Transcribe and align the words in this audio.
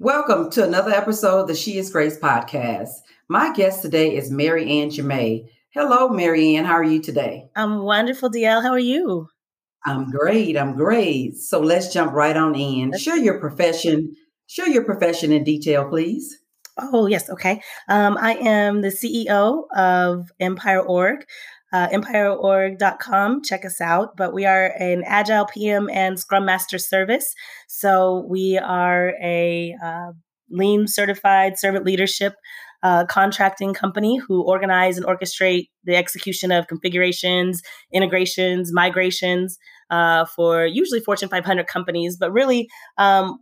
Welcome 0.00 0.48
to 0.50 0.62
another 0.62 0.92
episode 0.92 1.40
of 1.40 1.48
the 1.48 1.56
She 1.56 1.76
is 1.76 1.90
Grace 1.90 2.16
podcast. 2.20 2.90
My 3.28 3.52
guest 3.52 3.82
today 3.82 4.14
is 4.14 4.30
Maryann 4.30 4.92
JaMés. 4.92 5.48
Hello, 5.70 6.08
Maryann. 6.10 6.66
How 6.66 6.74
are 6.74 6.84
you 6.84 7.02
today? 7.02 7.48
I'm 7.56 7.80
wonderful, 7.80 8.30
DL. 8.30 8.62
How 8.62 8.70
are 8.70 8.78
you? 8.78 9.26
I'm 9.84 10.08
great. 10.08 10.56
I'm 10.56 10.76
great. 10.76 11.34
So 11.34 11.58
let's 11.58 11.92
jump 11.92 12.12
right 12.12 12.36
on 12.36 12.54
in. 12.54 12.96
Share 12.96 13.16
your 13.16 13.40
profession. 13.40 14.14
Share 14.46 14.68
your 14.68 14.84
profession 14.84 15.32
in 15.32 15.42
detail, 15.42 15.88
please. 15.88 16.32
Oh, 16.78 17.08
yes. 17.08 17.28
Okay. 17.28 17.60
Um, 17.88 18.16
I 18.20 18.34
am 18.34 18.82
the 18.82 18.90
CEO 18.90 19.64
of 19.74 20.30
Empire 20.38 20.80
Org 20.80 21.26
uh, 21.72 21.88
empireorg.com. 21.88 23.42
Check 23.42 23.64
us 23.64 23.80
out. 23.80 24.16
But 24.16 24.32
we 24.32 24.44
are 24.44 24.72
an 24.78 25.02
Agile 25.06 25.46
PM 25.46 25.88
and 25.90 26.18
Scrum 26.18 26.44
Master 26.44 26.78
service. 26.78 27.34
So 27.68 28.26
we 28.28 28.58
are 28.58 29.14
a 29.22 29.74
uh, 29.82 30.12
lean 30.50 30.86
certified 30.86 31.58
servant 31.58 31.84
leadership 31.84 32.34
uh, 32.82 33.04
contracting 33.06 33.74
company 33.74 34.18
who 34.18 34.42
organize 34.42 34.96
and 34.96 35.06
orchestrate 35.06 35.68
the 35.84 35.96
execution 35.96 36.52
of 36.52 36.68
configurations, 36.68 37.60
integrations, 37.92 38.72
migrations 38.72 39.58
uh, 39.90 40.24
for 40.24 40.64
usually 40.64 41.00
Fortune 41.00 41.28
500 41.28 41.66
companies. 41.66 42.16
But 42.16 42.32
really, 42.32 42.68
um, 42.96 43.38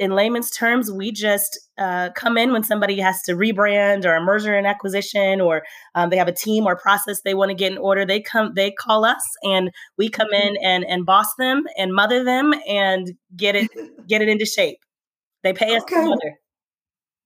in 0.00 0.12
layman's 0.12 0.50
terms, 0.50 0.90
we 0.90 1.12
just 1.12 1.60
uh, 1.76 2.08
come 2.16 2.38
in 2.38 2.52
when 2.52 2.64
somebody 2.64 2.98
has 3.00 3.20
to 3.24 3.32
rebrand 3.32 4.06
or 4.06 4.14
a 4.14 4.20
merger 4.20 4.56
and 4.56 4.66
acquisition, 4.66 5.42
or 5.42 5.62
um, 5.94 6.08
they 6.08 6.16
have 6.16 6.26
a 6.26 6.32
team 6.32 6.64
or 6.64 6.74
process 6.74 7.20
they 7.20 7.34
want 7.34 7.50
to 7.50 7.54
get 7.54 7.70
in 7.70 7.76
order. 7.76 8.06
They 8.06 8.22
come, 8.22 8.54
they 8.56 8.70
call 8.70 9.04
us, 9.04 9.22
and 9.44 9.70
we 9.98 10.08
come 10.08 10.32
in 10.32 10.54
mm-hmm. 10.54 10.64
and 10.64 10.84
and 10.86 11.04
boss 11.04 11.34
them 11.38 11.64
and 11.76 11.94
mother 11.94 12.24
them 12.24 12.54
and 12.66 13.12
get 13.36 13.54
it 13.54 13.68
get 14.08 14.22
it 14.22 14.28
into 14.30 14.46
shape. 14.46 14.78
They 15.42 15.52
pay 15.52 15.76
us 15.76 15.82
okay. 15.82 16.08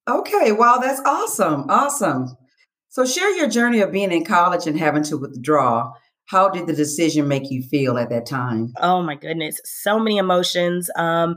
Okay, 0.06 0.52
wow, 0.52 0.79
that's 0.82 1.01
awesome, 1.07 1.70
awesome. 1.70 2.37
So 2.88 3.07
share 3.07 3.30
your 3.37 3.48
journey 3.48 3.80
of 3.80 3.93
being 3.93 4.10
in 4.10 4.24
college 4.24 4.66
and 4.66 4.79
having 4.79 5.04
to 5.04 5.16
withdraw. 5.16 5.93
How 6.26 6.48
did 6.48 6.66
the 6.66 6.74
decision 6.74 7.29
make 7.29 7.51
you 7.51 7.63
feel 7.63 7.98
at 7.98 8.10
that 8.10 8.26
time? 8.26 8.73
Oh 8.79 9.01
my 9.02 9.15
goodness, 9.15 9.60
so 9.65 10.01
many 10.01 10.16
emotions. 10.16 10.91
Um, 10.96 11.37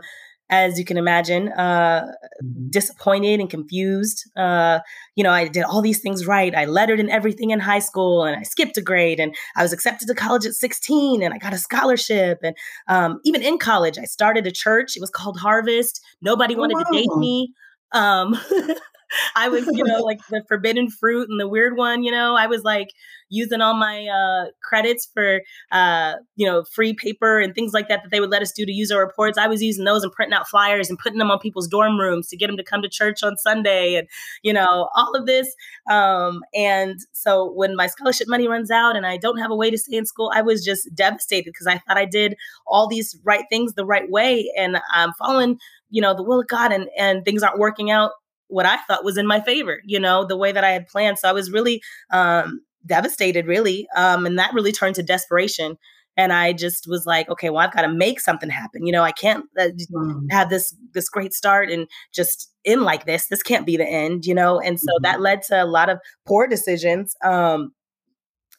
as 0.50 0.80
you 0.80 0.86
can 0.86 0.98
imagine, 0.98 1.50
uh, 1.50 2.02
mm-hmm. 2.02 2.70
disappointed 2.70 3.40
and 3.40 3.50
confused. 3.50 4.30
Uh, 4.36 4.80
you 5.16 5.23
know, 5.23 5.31
I 5.31 5.48
did 5.48 5.64
all 5.64 5.81
these 5.81 6.00
things 6.00 6.26
right. 6.26 6.56
I 6.56 6.66
lettered 6.66 7.00
in 7.00 7.09
everything 7.09 7.52
in 7.52 7.59
high 7.59 7.80
school 7.80 8.23
and 8.23 8.38
I 8.38 8.44
skipped 8.44 8.78
a 8.78 8.81
grade 8.81 9.20
and 9.20 9.36
I 9.56 9.64
was 9.64 9.73
accepted 9.73 10.08
to 10.08 10.16
college 10.16 10.45
at 10.45 10.54
16 10.54 11.22
and 11.22 11.34
I 11.34 11.38
got 11.38 11.54
a 11.54 11.58
scholarship. 11.58 12.39
And 12.44 12.56
um, 12.88 13.20
even 13.23 13.42
in 13.42 13.58
college, 13.58 13.98
I 13.98 14.06
started 14.06 14.48
a 14.48 14.52
church. 14.52 14.95
It 14.95 15.02
was 15.02 15.09
called 15.09 15.38
Harvest. 15.39 16.02
Nobody 16.22 16.56
oh, 16.56 16.59
wanted 16.59 16.76
wow. 16.76 16.84
to 16.84 16.98
date 16.98 17.16
me. 17.17 17.54
Um, 17.94 18.39
I 19.36 19.50
was, 19.50 19.66
you 19.67 19.83
know, 19.83 20.00
like 20.02 20.19
the 20.30 20.44
forbidden 20.47 20.89
fruit 20.89 21.30
and 21.30 21.39
the 21.39 21.47
weird 21.47 21.77
one, 21.77 22.03
you 22.03 22.11
know, 22.11 22.36
I 22.36 22.47
was 22.47 22.63
like 22.63 22.89
using 23.30 23.61
all 23.61 23.73
my 23.73 24.08
uh, 24.08 24.52
credits 24.64 25.09
for, 25.14 25.41
uh, 25.72 26.14
you 26.36 26.47
know, 26.47 26.64
free 26.73 26.94
paper 26.94 27.39
and 27.39 27.53
things 27.53 27.73
like 27.73 27.89
that 27.89 28.02
that 28.03 28.09
they 28.09 28.19
would 28.19 28.30
let 28.30 28.41
us 28.41 28.52
do 28.52 28.66
to 28.66 28.72
use 28.72 28.91
our 28.91 28.99
reports. 28.99 29.38
I 29.38 29.47
was 29.47 29.61
using 29.61 29.86
those 29.86 30.03
and 30.03 30.11
printing 30.11 30.33
out 30.33 30.47
flyers 30.47 30.89
and 30.89 30.97
putting 30.97 31.19
them 31.19 31.31
on 31.31 31.39
people's 31.39 31.67
dorm 31.67 31.99
rooms 31.99 32.27
to 32.30 32.38
get 32.38 32.47
them 32.47 32.58
to 32.58 32.64
come 32.64 32.81
to 32.81 32.89
church 32.89 33.23
on 33.23 33.38
Sunday 33.38 33.95
and, 33.95 34.08
you 34.44 34.53
know, 34.53 34.89
all 34.95 35.14
of 35.16 35.25
this. 35.25 35.53
Um, 35.89 36.42
and 36.53 36.99
so 37.11 37.52
when 37.53 37.75
my 37.75 37.88
scholarship 37.88 38.27
money 38.27 38.47
runs 38.47 38.71
out 38.71 38.95
and 38.95 39.05
I 39.05 39.17
don't 39.17 39.39
have 39.39 39.52
a 39.52 39.55
way 39.55 39.69
to 39.69 39.77
stay 39.77 39.97
in 39.97 40.05
school, 40.05 40.31
I 40.33 40.42
was 40.42 40.64
just 40.64 40.94
devastated 40.95 41.52
because 41.52 41.67
I 41.67 41.80
thought 41.80 41.97
I 41.97 42.05
did 42.05 42.36
all 42.66 42.88
these 42.88 43.17
right 43.23 43.45
things 43.49 43.73
the 43.73 43.86
right 43.86 44.09
way 44.09 44.52
and 44.58 44.80
I'm 44.94 45.14
following 45.14 45.59
you 45.89 46.02
know 46.02 46.14
the 46.14 46.23
will 46.23 46.42
of 46.42 46.47
god 46.47 46.71
and 46.71 46.89
and 46.97 47.23
things 47.23 47.44
aren't 47.44 47.59
working 47.59 47.89
out 47.89 48.11
what 48.48 48.66
I 48.66 48.78
thought 48.88 49.03
was 49.03 49.17
in 49.17 49.28
my 49.28 49.42
favor, 49.42 49.81
you 49.86 50.00
know, 50.00 50.26
the 50.26 50.38
way 50.38 50.52
that 50.52 50.64
I 50.64 50.72
had 50.72 50.88
planned. 50.88 51.20
So 51.20 51.30
I 51.30 51.34
was 51.34 51.52
really 51.52 51.81
um, 52.12 52.62
devastated, 52.86 53.48
really. 53.48 53.88
Um, 53.95 54.26
and 54.26 54.39
that 54.39 54.54
really 54.54 54.71
turned 54.71 54.95
to 54.95 55.04
desperation. 55.04 55.77
And 56.16 56.33
I 56.33 56.52
just 56.52 56.88
was 56.88 57.05
like, 57.05 57.30
okay, 57.30 57.52
well, 57.52 57.60
I've 57.60 57.73
got 57.73 57.83
to 57.83 57.89
make 57.94 58.20
something 58.20 58.49
happen. 58.49 58.86
You 58.88 58.92
know, 58.92 59.04
I 59.04 59.11
can't 59.11 59.45
uh, 59.60 59.67
mm. 59.94 60.26
have 60.32 60.49
this 60.49 60.76
this 60.94 61.10
great 61.10 61.32
start 61.32 61.70
and 61.70 61.88
just 62.11 62.52
end 62.66 62.82
like 62.82 63.05
this. 63.05 63.27
This 63.27 63.44
can't 63.44 63.67
be 63.67 63.77
the 63.77 63.88
end, 63.88 64.26
you 64.26 64.33
know. 64.33 64.60
And 64.60 64.80
so 64.80 64.88
mm-hmm. 64.88 65.04
that 65.04 65.21
led 65.21 65.44
to 65.44 65.64
a 65.64 65.66
lot 65.66 65.89
of 65.89 66.00
poor 66.26 66.48
decisions. 66.48 67.16
Um, 67.23 67.71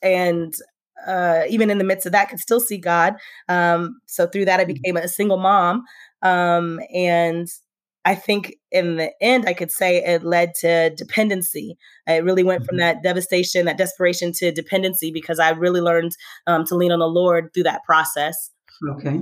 and 0.03 0.55
uh, 1.05 1.43
even 1.49 1.71
in 1.71 1.79
the 1.79 1.85
midst 1.85 2.07
of 2.07 2.12
that, 2.12 2.29
could 2.29 2.39
still 2.39 2.61
see 2.61 2.79
God. 2.79 3.15
Um, 3.49 3.99
so 4.07 4.29
through 4.29 4.45
that, 4.45 4.61
I 4.61 4.65
mm. 4.65 4.75
became 4.75 4.97
a 4.97 5.09
single 5.09 5.39
mom. 5.39 5.83
Um, 6.23 6.81
and 6.95 7.49
I 8.09 8.15
think 8.15 8.55
in 8.73 8.97
the 8.97 9.13
end, 9.21 9.45
I 9.47 9.53
could 9.53 9.71
say 9.71 10.03
it 10.03 10.25
led 10.25 10.55
to 10.61 10.89
dependency. 10.97 11.77
It 12.07 12.25
really 12.25 12.43
went 12.43 12.65
from 12.65 12.79
mm-hmm. 12.79 12.97
that 12.97 13.03
devastation, 13.03 13.67
that 13.67 13.77
desperation 13.77 14.33
to 14.37 14.51
dependency 14.51 15.11
because 15.11 15.39
I 15.39 15.51
really 15.51 15.83
learned 15.83 16.13
um, 16.47 16.65
to 16.65 16.75
lean 16.75 16.91
on 16.91 17.01
the 17.01 17.07
Lord 17.07 17.51
through 17.53 17.65
that 17.65 17.85
process. 17.85 18.51
Okay. 18.93 19.21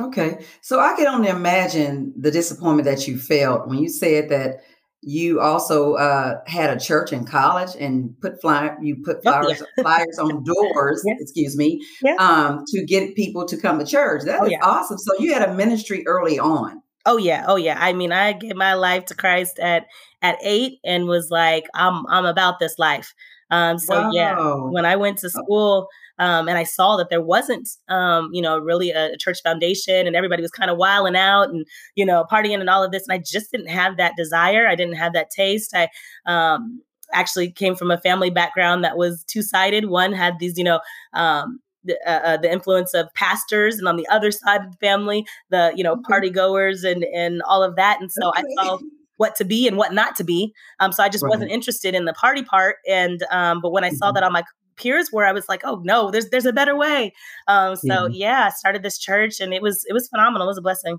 Okay. 0.00 0.44
So 0.62 0.80
I 0.80 0.96
can 0.96 1.06
only 1.06 1.28
imagine 1.28 2.12
the 2.18 2.32
disappointment 2.32 2.86
that 2.86 3.06
you 3.06 3.18
felt 3.18 3.68
when 3.68 3.78
you 3.78 3.88
said 3.88 4.30
that 4.30 4.64
you 5.00 5.40
also 5.40 5.94
uh, 5.94 6.40
had 6.48 6.76
a 6.76 6.80
church 6.80 7.12
in 7.12 7.24
college 7.24 7.70
and 7.78 8.20
put 8.20 8.40
fly 8.40 8.74
you 8.82 8.96
put 9.04 9.22
flyers 9.22 9.62
oh, 9.62 9.66
yeah. 9.76 9.82
flyers 9.84 10.18
on 10.18 10.42
doors 10.74 11.02
yeah. 11.06 11.14
excuse 11.20 11.56
me 11.56 11.80
yeah. 12.02 12.16
um, 12.18 12.64
to 12.66 12.84
get 12.84 13.14
people 13.14 13.46
to 13.46 13.56
come 13.56 13.78
to 13.78 13.86
church 13.86 14.22
That 14.24 14.40
oh, 14.40 14.46
is 14.46 14.54
awesome 14.62 14.98
so 14.98 15.12
you 15.20 15.32
had 15.32 15.48
a 15.48 15.54
ministry 15.54 16.02
early 16.06 16.40
on 16.40 16.82
Oh 17.06 17.16
yeah, 17.16 17.44
oh 17.46 17.56
yeah. 17.56 17.78
I 17.80 17.92
mean, 17.92 18.12
I 18.12 18.32
gave 18.32 18.56
my 18.56 18.74
life 18.74 19.06
to 19.06 19.14
Christ 19.14 19.58
at 19.58 19.86
at 20.22 20.36
eight 20.42 20.80
and 20.84 21.06
was 21.06 21.30
like, 21.30 21.64
I'm 21.74 22.06
I'm 22.08 22.26
about 22.26 22.58
this 22.58 22.78
life. 22.78 23.14
Um, 23.50 23.78
so 23.78 24.02
wow. 24.02 24.10
yeah, 24.12 24.36
when 24.70 24.84
I 24.84 24.96
went 24.96 25.18
to 25.18 25.28
oh. 25.28 25.42
school 25.42 25.88
um, 26.18 26.48
and 26.48 26.58
I 26.58 26.64
saw 26.64 26.96
that 26.96 27.10
there 27.10 27.22
wasn't, 27.22 27.68
um, 27.88 28.30
you 28.32 28.42
know, 28.42 28.58
really 28.58 28.90
a, 28.90 29.12
a, 29.12 29.16
church 29.16 29.38
foundation 29.44 30.06
and 30.06 30.16
everybody 30.16 30.42
was 30.42 30.50
kind 30.50 30.70
of 30.70 30.78
wilding 30.78 31.14
out 31.14 31.50
and, 31.50 31.64
you 31.94 32.04
know, 32.04 32.24
partying 32.30 32.58
and 32.58 32.70
all 32.70 32.82
of 32.82 32.90
this. 32.90 33.06
And 33.06 33.14
I 33.14 33.22
just 33.24 33.52
didn't 33.52 33.68
have 33.68 33.98
that 33.98 34.14
desire. 34.16 34.66
I 34.66 34.74
didn't 34.74 34.96
have 34.96 35.12
that 35.12 35.30
taste. 35.30 35.74
I, 35.76 35.88
um, 36.26 36.82
actually 37.12 37.50
came 37.50 37.76
from 37.76 37.90
a 37.90 38.00
family 38.00 38.30
background 38.30 38.82
that 38.82 38.96
was 38.96 39.24
two 39.24 39.42
sided. 39.42 39.86
One 39.86 40.12
had 40.12 40.38
these, 40.40 40.58
you 40.58 40.64
know, 40.64 40.80
um, 41.12 41.60
the, 41.86 41.98
uh, 42.06 42.20
uh, 42.24 42.36
the 42.36 42.50
influence 42.50 42.94
of 42.94 43.06
pastors, 43.14 43.78
and 43.78 43.88
on 43.88 43.96
the 43.96 44.06
other 44.08 44.30
side 44.30 44.64
of 44.64 44.72
the 44.72 44.76
family, 44.78 45.26
the 45.50 45.72
you 45.74 45.84
know 45.84 45.96
party 46.08 46.30
goers 46.30 46.84
and 46.84 47.04
and 47.14 47.42
all 47.42 47.62
of 47.62 47.76
that. 47.76 48.00
And 48.00 48.10
so 48.10 48.28
okay. 48.30 48.42
I 48.42 48.64
saw 48.64 48.78
what 49.16 49.34
to 49.36 49.44
be 49.44 49.66
and 49.66 49.76
what 49.76 49.92
not 49.94 50.16
to 50.16 50.24
be. 50.24 50.52
Um, 50.80 50.92
so 50.92 51.02
I 51.02 51.08
just 51.08 51.24
right. 51.24 51.30
wasn't 51.30 51.50
interested 51.50 51.94
in 51.94 52.04
the 52.04 52.12
party 52.12 52.42
part. 52.42 52.76
And 52.88 53.22
um, 53.30 53.60
but 53.60 53.72
when 53.72 53.84
I 53.84 53.90
saw 53.90 54.06
mm-hmm. 54.06 54.14
that 54.14 54.22
on 54.24 54.32
my 54.32 54.42
peers 54.76 55.08
where 55.10 55.26
I 55.26 55.32
was 55.32 55.48
like, 55.48 55.62
oh 55.64 55.80
no, 55.84 56.10
there's 56.10 56.28
there's 56.30 56.46
a 56.46 56.52
better 56.52 56.76
way. 56.76 57.12
Um, 57.48 57.76
so 57.76 57.88
mm-hmm. 57.88 58.12
yeah, 58.12 58.46
I 58.46 58.50
started 58.50 58.82
this 58.82 58.98
church, 58.98 59.40
and 59.40 59.52
it 59.52 59.62
was 59.62 59.84
it 59.88 59.92
was 59.92 60.08
phenomenal. 60.08 60.46
It 60.46 60.50
was 60.50 60.58
a 60.58 60.62
blessing. 60.62 60.98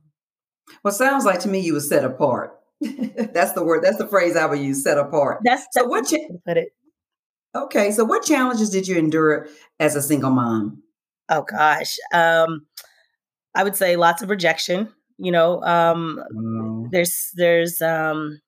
Well, 0.84 0.94
sounds 0.94 1.26
like 1.26 1.40
to 1.42 1.48
me 1.48 1.60
you 1.60 1.74
were 1.74 1.80
set 1.80 2.04
apart. 2.04 2.54
that's 2.82 3.54
the 3.54 3.64
word. 3.64 3.84
That's 3.84 3.98
the 3.98 4.08
phrase 4.08 4.36
I 4.36 4.46
would 4.46 4.60
use. 4.60 4.84
Set 4.84 4.98
apart. 4.98 5.42
That's, 5.44 5.64
that's 5.74 5.86
so 5.86 5.90
what 5.90 6.12
you 6.12 6.40
put 6.46 6.58
it. 6.58 6.70
Okay, 7.64 7.92
so 7.92 8.06
what 8.06 8.24
challenges 8.24 8.70
did 8.70 8.88
you 8.88 8.98
endure 8.98 9.48
as 9.80 9.96
a 9.96 10.02
single 10.02 10.30
mom? 10.30 10.84
Oh 11.30 11.42
gosh, 11.42 11.98
um, 12.14 12.66
I 13.56 13.64
would 13.64 13.76
say 13.76 13.96
lots 13.96 14.22
of 14.22 14.30
rejection. 14.30 14.94
You 15.18 15.32
know, 15.32 15.62
um, 15.64 16.24
mm. 16.34 16.92
there's 16.92 17.32
there's 17.36 17.82
um, 17.82 18.40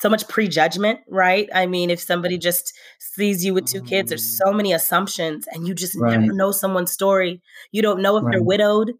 so 0.00 0.08
much 0.08 0.26
prejudgment, 0.28 1.00
right? 1.08 1.48
I 1.54 1.66
mean, 1.66 1.90
if 1.90 2.00
somebody 2.00 2.38
just 2.38 2.72
sees 2.98 3.44
you 3.44 3.52
with 3.54 3.66
two 3.66 3.82
kids, 3.82 4.08
there's 4.08 4.24
mm. 4.24 4.38
so 4.44 4.52
many 4.52 4.72
assumptions, 4.72 5.46
and 5.52 5.68
you 5.68 5.74
just 5.74 5.96
right. 5.96 6.18
never 6.18 6.32
know 6.32 6.52
someone's 6.52 6.92
story. 6.92 7.42
You 7.72 7.82
don't 7.82 8.00
know 8.00 8.16
if 8.16 8.24
right. 8.24 8.32
they're 8.32 8.42
widowed. 8.42 8.92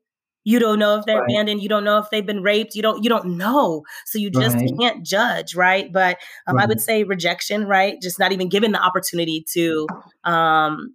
You 0.48 0.58
don't 0.58 0.78
know 0.78 0.98
if 0.98 1.04
they're 1.04 1.20
right. 1.20 1.30
abandoned. 1.30 1.62
You 1.62 1.68
don't 1.68 1.84
know 1.84 1.98
if 1.98 2.08
they've 2.08 2.24
been 2.24 2.42
raped. 2.42 2.74
You 2.74 2.80
don't 2.80 3.04
you 3.04 3.10
don't 3.10 3.36
know. 3.36 3.82
So 4.06 4.18
you 4.18 4.30
just 4.30 4.56
right. 4.56 4.70
can't 4.80 5.04
judge, 5.04 5.54
right? 5.54 5.92
But 5.92 6.16
um, 6.46 6.56
right. 6.56 6.64
I 6.64 6.66
would 6.66 6.80
say 6.80 7.04
rejection, 7.04 7.66
right? 7.66 8.00
Just 8.00 8.18
not 8.18 8.32
even 8.32 8.48
given 8.48 8.72
the 8.72 8.82
opportunity 8.82 9.44
to 9.52 9.86
um, 10.24 10.94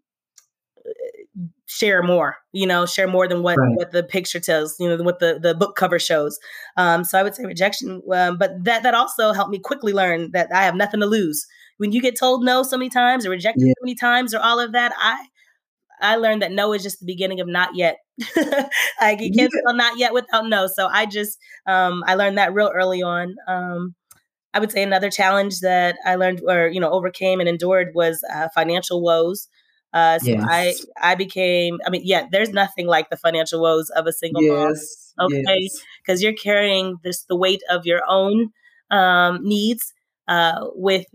share 1.67 2.01
more. 2.01 2.37
You 2.51 2.65
know, 2.65 2.87
share 2.87 3.07
more 3.07 3.27
than 3.27 3.43
what 3.43 3.59
what 3.75 3.91
the 3.91 4.01
picture 4.01 4.39
tells. 4.39 4.75
You 4.79 4.89
know, 4.89 5.03
what 5.03 5.19
the 5.19 5.37
the 5.39 5.53
book 5.53 5.75
cover 5.75 5.99
shows. 5.99 6.39
Um, 6.75 7.03
so 7.03 7.19
I 7.19 7.21
would 7.21 7.35
say 7.35 7.45
rejection. 7.45 8.01
Um, 8.11 8.39
but 8.39 8.63
that 8.63 8.81
that 8.81 8.95
also 8.95 9.33
helped 9.33 9.51
me 9.51 9.59
quickly 9.59 9.93
learn 9.93 10.31
that 10.31 10.47
I 10.51 10.63
have 10.63 10.73
nothing 10.73 11.01
to 11.01 11.05
lose. 11.05 11.45
When 11.77 11.91
you 11.91 12.01
get 12.01 12.17
told 12.17 12.43
no 12.43 12.63
so 12.63 12.75
many 12.75 12.89
times 12.89 13.23
or 13.23 13.29
rejected 13.29 13.67
yeah. 13.67 13.73
so 13.77 13.83
many 13.83 13.93
times 13.93 14.33
or 14.33 14.39
all 14.39 14.59
of 14.59 14.71
that, 14.71 14.93
I 14.97 15.27
I 16.03 16.17
learned 16.17 16.41
that 16.41 16.51
no 16.51 16.73
is 16.73 16.83
just 16.83 16.99
the 16.99 17.05
beginning 17.05 17.39
of 17.39 17.47
not 17.47 17.75
yet. 17.75 17.97
like 19.01 19.21
you 19.21 19.31
can't 19.31 19.51
spell 19.51 19.73
not 19.73 19.97
yet 19.97 20.13
without 20.13 20.45
no. 20.47 20.67
So 20.67 20.87
I 20.87 21.05
just 21.05 21.39
um, 21.65 22.03
I 22.05 22.15
learned 22.15 22.37
that 22.37 22.53
real 22.53 22.71
early 22.73 23.01
on. 23.01 23.35
Um, 23.47 23.95
I 24.53 24.59
would 24.59 24.71
say 24.71 24.83
another 24.83 25.09
challenge 25.09 25.61
that 25.61 25.97
I 26.05 26.15
learned 26.15 26.41
or 26.47 26.67
you 26.67 26.79
know 26.79 26.91
overcame 26.91 27.39
and 27.39 27.49
endured 27.49 27.89
was 27.95 28.23
uh, 28.33 28.49
financial 28.53 29.01
woes. 29.01 29.47
Uh, 29.93 30.19
so 30.19 30.31
yes. 30.31 30.45
I 30.47 30.73
I 31.01 31.15
became. 31.15 31.79
I 31.85 31.89
mean, 31.89 32.01
yeah, 32.03 32.27
there's 32.31 32.49
nothing 32.49 32.87
like 32.87 33.09
the 33.09 33.17
financial 33.17 33.61
woes 33.61 33.89
of 33.91 34.05
a 34.05 34.11
single 34.11 34.43
yes. 34.43 35.13
mom. 35.17 35.27
Okay, 35.27 35.69
because 36.03 36.21
yes. 36.21 36.21
you're 36.21 36.33
carrying 36.33 36.97
this 37.03 37.23
the 37.23 37.35
weight 37.35 37.61
of 37.69 37.85
your 37.85 38.01
own 38.07 38.49
um, 38.91 39.39
needs 39.43 39.93
uh, 40.27 40.67
with 40.75 41.05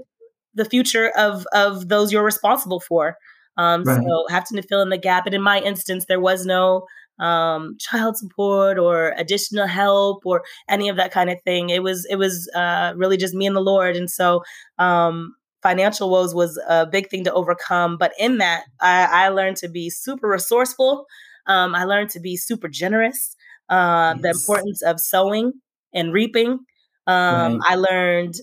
the 0.55 0.65
future 0.65 1.11
of 1.11 1.47
of 1.53 1.89
those 1.89 2.13
you're 2.13 2.25
responsible 2.25 2.81
for. 2.81 3.17
Um, 3.59 3.83
right. 3.83 4.01
So 4.03 4.27
having 4.31 4.57
to 4.57 4.67
fill 4.67 4.81
in 4.81 4.89
the 4.89 4.97
gap. 4.97 5.27
And 5.27 5.35
in 5.35 5.43
my 5.43 5.61
instance, 5.61 6.07
there 6.07 6.21
was 6.21 6.47
no 6.47 6.87
um, 7.19 7.77
child 7.79 8.17
support 8.17 8.79
or 8.79 9.13
additional 9.17 9.67
help 9.67 10.25
or 10.25 10.45
any 10.69 10.89
of 10.89 10.97
that 10.97 11.11
kind 11.11 11.29
of 11.29 11.43
thing. 11.43 11.69
It 11.71 11.83
was 11.83 12.07
it 12.09 12.17
was 12.17 12.49
uh, 12.55 12.95
really 12.97 13.17
just 13.17 13.35
me 13.35 13.47
and 13.47 13.57
the 13.57 13.61
Lord. 13.61 13.97
And 13.97 14.11
so 14.11 14.43
um, 14.79 15.35
financial 15.63 16.09
woes 16.09 16.35
was 16.35 16.59
a 16.69 16.87
big 16.87 17.11
thing 17.11 17.25
to 17.25 17.33
overcome. 17.33 17.99
But 17.99 18.13
in 18.19 18.39
that, 18.39 18.65
I, 18.81 19.27
I 19.27 19.29
learned 19.29 19.57
to 19.59 19.69
be 19.69 19.91
super 19.91 20.29
resourceful. 20.29 21.07
Um, 21.47 21.75
I 21.75 21.85
learned 21.85 22.11
to 22.11 22.21
be 22.21 22.37
super 22.37 22.69
generous. 22.69 23.35
Uh, 23.69 24.15
yes. 24.15 24.23
The 24.23 24.31
importance 24.31 24.83
of 24.83 25.01
sowing 25.01 25.53
and 25.93 26.13
reaping. 26.13 26.61
Um, 27.07 27.59
right. 27.59 27.61
I 27.65 27.75
learned 27.75 28.35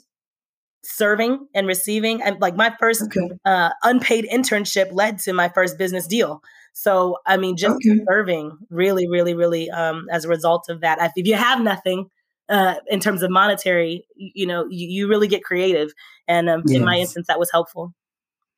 serving 0.86 1.48
and 1.54 1.68
receiving. 1.68 2.22
And 2.22 2.40
like 2.40 2.56
my 2.56 2.74
first 2.80 3.04
okay. 3.04 3.30
uh, 3.44 3.72
unpaid 3.84 4.28
internship 4.32 4.94
led 4.94 5.20
to 5.20 5.34
my 5.34 5.50
first 5.50 5.78
business 5.78 6.08
deal. 6.08 6.42
So 6.74 7.18
I 7.26 7.38
mean, 7.38 7.58
just 7.58 7.76
okay. 7.76 8.00
serving 8.08 8.58
really, 8.70 9.08
really, 9.08 9.34
really 9.34 9.70
um, 9.70 10.08
as 10.12 10.26
a 10.26 10.30
result 10.30 10.70
of 10.70 10.82
that. 10.82 11.12
If 11.16 11.28
you 11.28 11.36
have 11.36 11.62
nothing 11.62 12.10
uh, 12.50 12.76
in 12.88 13.00
terms 13.00 13.24
of 13.24 13.32
monetary, 13.32 14.06
you 14.16 14.46
know, 14.46 14.66
you, 14.70 14.88
you 14.88 15.08
really 15.08 15.28
get 15.28 15.44
creative. 15.44 15.92
And 16.28 16.50
um, 16.50 16.64
yes. 16.66 16.78
in 16.78 16.86
my 16.86 16.98
instance, 16.98 17.28
that 17.28 17.40
was 17.40 17.52
helpful. 17.52 17.94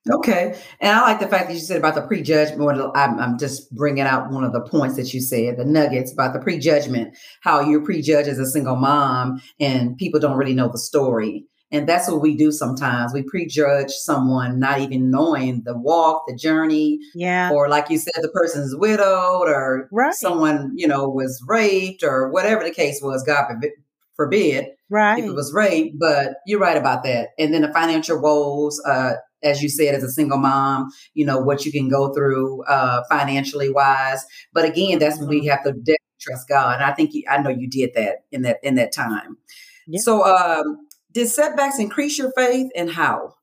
Okay. 0.09 0.57
And 0.79 0.91
I 0.91 1.01
like 1.01 1.19
the 1.19 1.27
fact 1.27 1.47
that 1.47 1.53
you 1.53 1.59
said 1.59 1.77
about 1.77 1.95
the 1.95 2.01
prejudgment. 2.01 2.91
I'm, 2.95 3.19
I'm 3.19 3.37
just 3.37 3.73
bringing 3.75 4.05
out 4.05 4.31
one 4.31 4.43
of 4.43 4.53
the 4.53 4.61
points 4.61 4.95
that 4.95 5.13
you 5.13 5.19
said, 5.19 5.57
the 5.57 5.65
nuggets 5.65 6.13
about 6.13 6.33
the 6.33 6.39
prejudgment, 6.39 7.17
how 7.41 7.59
you're 7.59 7.83
prejudged 7.83 8.29
as 8.29 8.39
a 8.39 8.45
single 8.45 8.77
mom 8.77 9.41
and 9.59 9.97
people 9.97 10.19
don't 10.19 10.37
really 10.37 10.53
know 10.53 10.69
the 10.69 10.77
story. 10.77 11.45
And 11.71 11.87
that's 11.87 12.09
what 12.09 12.21
we 12.21 12.37
do 12.37 12.51
sometimes. 12.51 13.13
We 13.13 13.23
prejudge 13.23 13.91
someone, 13.91 14.59
not 14.59 14.79
even 14.79 15.11
knowing 15.11 15.63
the 15.65 15.77
walk, 15.77 16.23
the 16.27 16.35
journey. 16.35 16.99
Yeah. 17.13 17.51
Or 17.51 17.67
like 17.67 17.89
you 17.89 17.97
said, 17.97 18.13
the 18.21 18.29
person's 18.29 18.75
widowed 18.75 19.49
or 19.49 19.89
right. 19.91 20.13
someone, 20.13 20.71
you 20.75 20.87
know, 20.87 21.09
was 21.09 21.43
raped 21.45 22.03
or 22.03 22.29
whatever 22.29 22.63
the 22.63 22.71
case 22.71 23.01
was, 23.01 23.23
God 23.23 23.45
forbid. 24.15 24.67
Right. 24.89 25.19
If 25.19 25.25
it 25.25 25.33
was 25.33 25.53
rape. 25.53 25.95
But 25.99 26.35
you're 26.45 26.59
right 26.59 26.77
about 26.77 27.03
that. 27.03 27.29
And 27.37 27.53
then 27.53 27.63
the 27.63 27.73
financial 27.73 28.21
woes, 28.21 28.81
uh, 28.85 29.15
as 29.43 29.61
you 29.61 29.69
said, 29.69 29.93
as 29.93 30.03
a 30.03 30.09
single 30.09 30.37
mom, 30.37 30.89
you 31.13 31.25
know, 31.25 31.37
what 31.37 31.65
you 31.65 31.71
can 31.71 31.89
go 31.89 32.13
through 32.13 32.63
uh, 32.63 33.03
financially 33.09 33.69
wise. 33.69 34.25
But 34.53 34.65
again, 34.65 34.99
that's 34.99 35.19
when 35.19 35.27
we 35.27 35.41
mm-hmm. 35.41 35.49
have 35.49 35.63
to 35.63 35.97
trust 36.19 36.47
God. 36.47 36.75
And 36.75 36.83
I 36.83 36.93
think 36.93 37.13
you, 37.13 37.23
I 37.29 37.39
know 37.39 37.49
you 37.49 37.69
did 37.69 37.91
that 37.95 38.23
in 38.31 38.43
that 38.43 38.57
in 38.63 38.75
that 38.75 38.93
time. 38.93 39.37
Yeah. 39.87 39.99
So 40.01 40.23
um, 40.25 40.86
did 41.17 41.29
setbacks 41.29 41.79
increase 41.79 42.19
your 42.19 42.31
faith 42.33 42.69
and 42.75 42.91
how? 42.91 43.33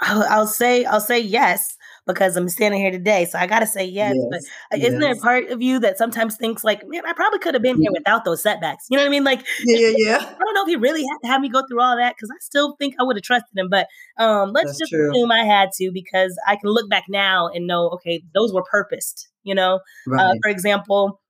I'll, 0.00 0.22
I'll, 0.22 0.46
say 0.46 0.86
I'll 0.86 1.02
say 1.02 1.18
yes 1.20 1.76
because 2.06 2.34
I'm 2.34 2.48
standing 2.48 2.80
here 2.80 2.90
today. 2.90 3.26
So 3.26 3.38
I 3.38 3.46
got 3.46 3.58
to 3.58 3.66
say 3.66 3.84
yes. 3.84 4.14
yes 4.16 4.26
but 4.70 4.78
isn't 4.78 4.92
yes. 4.92 5.00
there 5.02 5.12
a 5.12 5.16
part 5.16 5.48
of 5.48 5.60
you 5.60 5.80
that 5.80 5.98
sometimes 5.98 6.36
thinks 6.36 6.64
like, 6.64 6.80
man, 6.88 7.02
I 7.04 7.12
probably 7.12 7.40
could 7.40 7.52
have 7.52 7.62
been 7.62 7.78
here 7.78 7.90
without 7.92 8.24
those 8.24 8.42
setbacks. 8.42 8.86
You 8.88 8.96
know 8.96 9.02
what 9.02 9.08
I 9.08 9.10
mean? 9.10 9.24
Like, 9.24 9.44
yeah, 9.66 9.88
yeah, 9.88 9.94
yeah. 9.98 10.16
I 10.16 10.38
don't 10.38 10.54
know 10.54 10.62
if 10.62 10.68
he 10.68 10.76
really 10.76 11.02
had 11.02 11.18
to 11.24 11.28
have 11.28 11.42
me 11.42 11.50
go 11.50 11.62
through 11.68 11.82
all 11.82 11.96
that 11.98 12.14
because 12.16 12.30
I 12.30 12.38
still 12.40 12.74
think 12.76 12.94
I 12.98 13.02
would 13.02 13.16
have 13.16 13.24
trusted 13.24 13.58
him. 13.58 13.68
But 13.68 13.88
um, 14.16 14.52
let's 14.54 14.68
That's 14.68 14.78
just 14.78 14.92
true. 14.92 15.10
assume 15.10 15.30
I 15.30 15.44
had 15.44 15.72
to 15.74 15.90
because 15.92 16.34
I 16.46 16.56
can 16.56 16.70
look 16.70 16.88
back 16.88 17.04
now 17.10 17.48
and 17.48 17.66
know, 17.66 17.90
okay, 17.90 18.22
those 18.32 18.54
were 18.54 18.64
purposed. 18.70 19.28
You 19.42 19.54
know, 19.54 19.74
uh, 19.74 19.80
right. 20.06 20.20
uh, 20.20 20.34
for 20.42 20.48
example, 20.48 21.20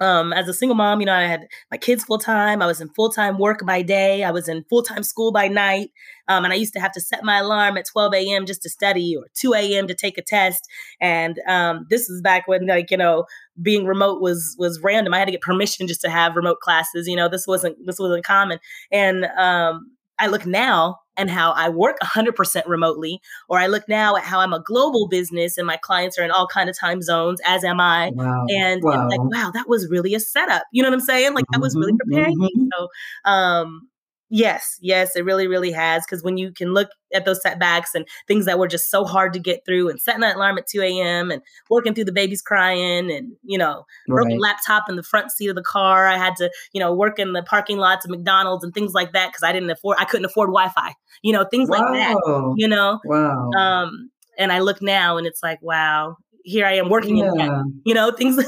um, 0.00 0.32
as 0.32 0.48
a 0.48 0.54
single 0.54 0.76
mom, 0.76 1.00
you 1.00 1.06
know, 1.06 1.14
I 1.14 1.22
had 1.22 1.48
my 1.70 1.76
kids 1.76 2.04
full 2.04 2.18
time. 2.18 2.62
I 2.62 2.66
was 2.66 2.80
in 2.80 2.88
full 2.90 3.10
time 3.10 3.38
work 3.38 3.66
by 3.66 3.82
day. 3.82 4.22
I 4.22 4.30
was 4.30 4.48
in 4.48 4.64
full 4.68 4.82
time 4.82 5.02
school 5.02 5.32
by 5.32 5.48
night. 5.48 5.90
Um, 6.28 6.44
and 6.44 6.52
I 6.52 6.56
used 6.56 6.74
to 6.74 6.80
have 6.80 6.92
to 6.92 7.00
set 7.00 7.24
my 7.24 7.38
alarm 7.38 7.76
at 7.78 7.86
12 7.86 8.14
a.m. 8.14 8.46
just 8.46 8.62
to 8.62 8.70
study 8.70 9.16
or 9.16 9.26
2 9.34 9.54
a.m. 9.54 9.86
to 9.88 9.94
take 9.94 10.18
a 10.18 10.22
test. 10.22 10.68
And 11.00 11.40
um, 11.48 11.86
this 11.90 12.08
is 12.08 12.20
back 12.22 12.46
when, 12.46 12.66
like, 12.66 12.90
you 12.90 12.96
know, 12.96 13.24
being 13.60 13.86
remote 13.86 14.20
was 14.20 14.54
was 14.58 14.80
random. 14.82 15.14
I 15.14 15.18
had 15.18 15.24
to 15.24 15.32
get 15.32 15.40
permission 15.40 15.86
just 15.86 16.02
to 16.02 16.10
have 16.10 16.36
remote 16.36 16.60
classes. 16.60 17.08
You 17.08 17.16
know, 17.16 17.28
this 17.28 17.46
wasn't 17.46 17.76
this 17.84 17.98
wasn't 17.98 18.24
common. 18.24 18.58
And 18.92 19.24
um, 19.38 19.90
I 20.18 20.28
look 20.28 20.46
now 20.46 20.98
and 21.18 21.30
how 21.30 21.52
I 21.52 21.68
work 21.68 21.96
100% 22.02 22.62
remotely, 22.66 23.20
or 23.48 23.58
I 23.58 23.66
look 23.66 23.88
now 23.88 24.16
at 24.16 24.22
how 24.22 24.40
I'm 24.40 24.52
a 24.52 24.60
global 24.60 25.08
business 25.08 25.58
and 25.58 25.66
my 25.66 25.76
clients 25.76 26.18
are 26.18 26.24
in 26.24 26.30
all 26.30 26.46
kind 26.46 26.70
of 26.70 26.78
time 26.78 27.02
zones, 27.02 27.40
as 27.44 27.64
am 27.64 27.80
I. 27.80 28.12
Wow. 28.14 28.46
And 28.48 28.82
wow. 28.82 29.08
like, 29.08 29.20
wow, 29.20 29.50
that 29.52 29.68
was 29.68 29.88
really 29.90 30.14
a 30.14 30.20
setup. 30.20 30.62
You 30.72 30.82
know 30.82 30.88
what 30.88 30.94
I'm 30.94 31.00
saying? 31.00 31.34
Like 31.34 31.44
that 31.52 31.60
was 31.60 31.74
really 31.74 31.92
mm-hmm. 31.92 32.10
preparing 32.10 32.38
mm-hmm. 32.38 32.62
me. 32.62 32.70
So, 32.72 32.88
um, 33.30 33.88
Yes, 34.30 34.78
yes, 34.82 35.16
it 35.16 35.24
really, 35.24 35.46
really 35.46 35.72
has. 35.72 36.04
Because 36.04 36.22
when 36.22 36.36
you 36.36 36.52
can 36.52 36.74
look 36.74 36.90
at 37.14 37.24
those 37.24 37.40
setbacks 37.40 37.94
and 37.94 38.06
things 38.26 38.44
that 38.44 38.58
were 38.58 38.68
just 38.68 38.90
so 38.90 39.04
hard 39.04 39.32
to 39.32 39.38
get 39.38 39.64
through, 39.64 39.88
and 39.88 40.00
setting 40.00 40.20
that 40.20 40.36
alarm 40.36 40.58
at 40.58 40.66
2 40.66 40.82
a.m. 40.82 41.30
and 41.30 41.40
working 41.70 41.94
through 41.94 42.04
the 42.04 42.12
babies 42.12 42.42
crying, 42.42 43.10
and 43.10 43.32
you 43.42 43.56
know, 43.56 43.84
right. 44.08 44.16
broken 44.22 44.38
laptop 44.38 44.84
in 44.88 44.96
the 44.96 45.02
front 45.02 45.30
seat 45.30 45.48
of 45.48 45.56
the 45.56 45.62
car. 45.62 46.06
I 46.06 46.18
had 46.18 46.36
to, 46.36 46.50
you 46.72 46.80
know, 46.80 46.92
work 46.92 47.18
in 47.18 47.32
the 47.32 47.42
parking 47.42 47.78
lots 47.78 48.04
of 48.04 48.10
McDonald's 48.10 48.64
and 48.64 48.74
things 48.74 48.92
like 48.92 49.12
that 49.12 49.28
because 49.28 49.42
I 49.42 49.52
didn't 49.52 49.70
afford, 49.70 49.96
I 49.98 50.04
couldn't 50.04 50.26
afford 50.26 50.48
Wi-Fi. 50.48 50.94
You 51.22 51.32
know, 51.32 51.44
things 51.44 51.70
wow. 51.70 51.78
like 51.78 51.92
that. 51.94 52.54
You 52.56 52.68
know, 52.68 53.00
wow. 53.04 53.50
Um, 53.56 54.10
and 54.36 54.52
I 54.52 54.60
look 54.60 54.82
now, 54.82 55.16
and 55.16 55.26
it's 55.26 55.42
like, 55.42 55.60
wow, 55.62 56.16
here 56.44 56.66
I 56.66 56.74
am 56.74 56.90
working 56.90 57.16
yeah. 57.16 57.28
in 57.28 57.34
that. 57.38 57.72
You 57.84 57.94
know, 57.94 58.12
things. 58.12 58.36
you 58.36 58.42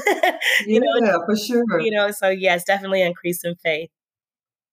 yeah, 0.67 0.79
know, 0.79 1.23
for 1.25 1.35
sure. 1.35 1.79
You 1.79 1.91
know, 1.91 2.11
so 2.11 2.29
yes, 2.29 2.63
definitely 2.63 3.01
increase 3.01 3.43
in 3.43 3.55
faith. 3.55 3.89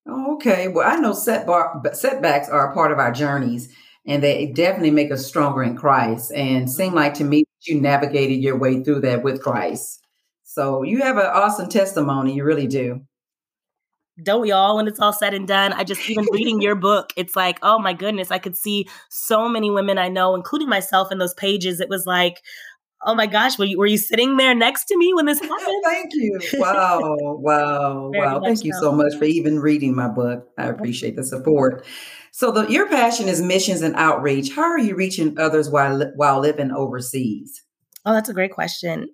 Oh, 0.09 0.35
okay. 0.37 0.69
Well, 0.69 0.89
I 0.89 0.97
know 0.97 1.13
setback, 1.13 1.95
setbacks 1.95 2.49
are 2.49 2.71
a 2.71 2.75
part 2.75 2.93
of 2.93 2.99
our 2.99 3.13
journeys 3.13 3.69
and 4.07 4.23
they 4.23 4.47
definitely 4.47 4.91
make 4.91 5.13
us 5.13 5.27
stronger 5.27 5.63
in 5.63 5.77
Christ. 5.77 6.33
And 6.33 6.71
seem 6.71 6.95
like 6.95 7.15
to 7.15 7.25
me 7.25 7.45
you 7.67 7.81
navigated 7.81 8.43
your 8.43 8.57
way 8.57 8.83
through 8.83 9.01
that 9.01 9.23
with 9.23 9.43
Christ. 9.43 10.01
So 10.45 10.83
you 10.83 11.03
have 11.03 11.19
an 11.19 11.27
awesome 11.27 11.69
testimony. 11.69 12.35
You 12.35 12.45
really 12.45 12.67
do. 12.67 13.03
Don't 14.23 14.41
we 14.41 14.51
all 14.51 14.77
when 14.77 14.89
it's 14.89 14.99
all 14.99 15.13
said 15.13 15.35
and 15.35 15.47
done? 15.47 15.73
I 15.73 15.85
just 15.85 16.09
even 16.09 16.27
reading 16.33 16.61
your 16.61 16.75
book, 16.89 17.13
it's 17.17 17.37
like, 17.37 17.59
oh 17.63 17.79
my 17.79 17.93
goodness, 17.93 18.31
I 18.31 18.39
could 18.39 18.57
see 18.57 18.89
so 19.11 19.49
many 19.49 19.71
women 19.71 19.99
I 19.99 20.09
know, 20.09 20.35
including 20.35 20.69
myself 20.69 21.13
in 21.13 21.19
those 21.19 21.35
pages. 21.35 21.79
It 21.79 21.89
was 21.89 22.07
like, 22.07 22.43
oh 23.05 23.15
my 23.15 23.27
gosh, 23.27 23.59
were 23.59 23.65
you, 23.65 23.79
were 23.79 23.87
you 23.87 23.99
sitting 23.99 24.37
there 24.37 24.55
next 24.55 24.87
to 24.87 24.97
me 24.97 25.15
when 25.15 25.27
this 25.27 25.41
happened? 25.41 25.83
Thank 25.85 26.13
you. 26.15 26.39
Wow. 26.59 27.17
wow. 27.19 28.11
wow. 28.13 28.41
Thank 28.45 28.65
you 28.65 28.73
so 28.81 28.93
much 28.93 29.15
for 29.17 29.25
even 29.25 29.61
reading 29.61 29.95
my 29.95 30.09
book. 30.09 30.49
I 30.59 30.67
appreciate 30.67 31.17
the 31.17 31.25
support. 31.25 31.87
So 32.33 32.51
the, 32.51 32.67
your 32.71 32.89
passion 32.89 33.29
is 33.29 33.41
missions 33.41 33.83
and 33.83 33.95
outreach. 33.97 34.55
How 34.55 34.63
are 34.63 34.79
you 34.79 34.95
reaching 34.95 35.39
others 35.39 35.71
while 35.71 36.11
while 36.17 36.41
living 36.41 36.71
overseas? 36.71 37.63
Oh, 38.05 38.13
that's 38.13 38.29
a 38.29 38.35
great 38.35 38.53
question. 38.53 39.09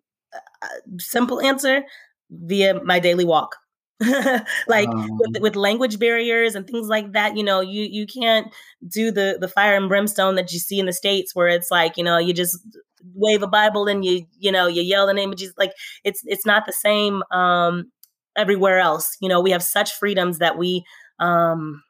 Uh, 0.62 0.68
simple 0.98 1.40
answer 1.40 1.84
via 2.30 2.82
my 2.82 2.98
daily 2.98 3.24
walk. 3.24 3.56
like 4.66 4.88
um, 4.88 5.08
with, 5.18 5.40
with 5.40 5.56
language 5.56 5.98
barriers 5.98 6.56
and 6.56 6.66
things 6.66 6.88
like 6.88 7.12
that 7.12 7.36
you 7.36 7.44
know 7.44 7.60
you 7.60 7.82
you 7.82 8.06
can't 8.06 8.52
do 8.88 9.12
the 9.12 9.38
the 9.40 9.46
fire 9.46 9.76
and 9.76 9.88
brimstone 9.88 10.34
that 10.34 10.52
you 10.52 10.58
see 10.58 10.80
in 10.80 10.86
the 10.86 10.92
states 10.92 11.32
where 11.32 11.46
it's 11.46 11.70
like 11.70 11.96
you 11.96 12.02
know 12.02 12.18
you 12.18 12.34
just 12.34 12.58
wave 13.14 13.42
a 13.42 13.46
Bible 13.46 13.86
and 13.86 14.04
you 14.04 14.26
you 14.38 14.52
know 14.52 14.66
you 14.66 14.82
yell 14.82 15.06
the 15.06 15.14
name 15.14 15.30
of 15.32 15.38
Jesus. 15.38 15.54
Like 15.58 15.72
it's 16.04 16.20
it's 16.24 16.46
not 16.46 16.66
the 16.66 16.72
same 16.72 17.22
um, 17.30 17.90
everywhere 18.36 18.78
else. 18.78 19.16
You 19.20 19.28
know, 19.28 19.40
we 19.40 19.50
have 19.50 19.62
such 19.62 19.92
freedoms 19.92 20.38
that 20.38 20.58
we 20.58 20.84
um, 21.20 21.82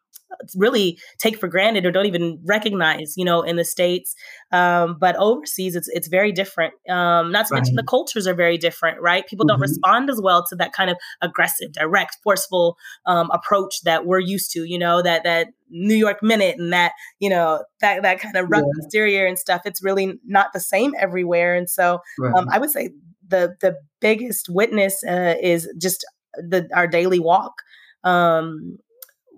really 0.57 0.99
take 1.19 1.39
for 1.39 1.49
granted 1.49 1.87
or 1.87 1.91
don't 1.91 2.07
even 2.07 2.41
recognize, 2.45 3.15
you 3.17 3.25
know, 3.25 3.43
in 3.43 3.57
the 3.57 3.65
states. 3.65 4.15
Um, 4.53 4.97
but 4.99 5.17
overseas, 5.17 5.77
it's 5.77 5.89
it's 5.89 6.09
very 6.09 6.33
different. 6.33 6.75
Um, 6.89 7.33
not 7.33 7.47
to 7.47 7.55
right. 7.55 7.59
mention 7.59 7.77
the 7.77 7.83
cultures 7.83 8.27
are 8.27 8.35
very 8.35 8.59
different, 8.59 9.01
right? 9.01 9.27
People 9.27 9.47
don't 9.47 9.57
mm-hmm. 9.57 9.63
respond 9.63 10.11
as 10.11 10.21
well 10.21 10.45
to 10.49 10.57
that 10.57 10.73
kind 10.73 10.91
of 10.91 10.97
aggressive, 11.23 11.73
direct, 11.73 12.19
forceful 12.23 12.77
um, 13.07 13.31
approach 13.33 13.83
that 13.83 14.07
we're 14.07 14.21
used 14.21 14.51
to. 14.53 14.65
You 14.65 14.79
know, 14.79 15.03
that 15.03 15.25
that 15.25 15.49
New 15.71 15.97
York 15.97 16.23
minute 16.23 16.57
and 16.59 16.73
that 16.73 16.93
you 17.19 17.29
know 17.29 17.65
that 17.81 18.03
that 18.03 18.21
kind 18.21 18.37
of 18.37 18.51
rough 18.51 18.63
yeah. 18.63 18.85
exterior 18.85 19.27
and 19.27 19.39
stuff. 19.39 19.63
It's 19.65 19.83
really 19.83 20.19
not 20.25 20.53
the 20.53 20.61
same 20.61 20.93
everywhere. 20.99 21.55
And 21.55 21.69
so, 21.69 22.01
um. 22.37 22.49
I 22.51 22.59
would 22.59 22.71
say 22.71 22.91
the 23.27 23.57
the 23.61 23.77
biggest 24.01 24.49
witness 24.49 25.03
uh, 25.05 25.35
is 25.41 25.69
just 25.81 26.05
the 26.37 26.69
our 26.75 26.87
daily 26.87 27.19
walk. 27.19 27.55
Um, 28.05 28.79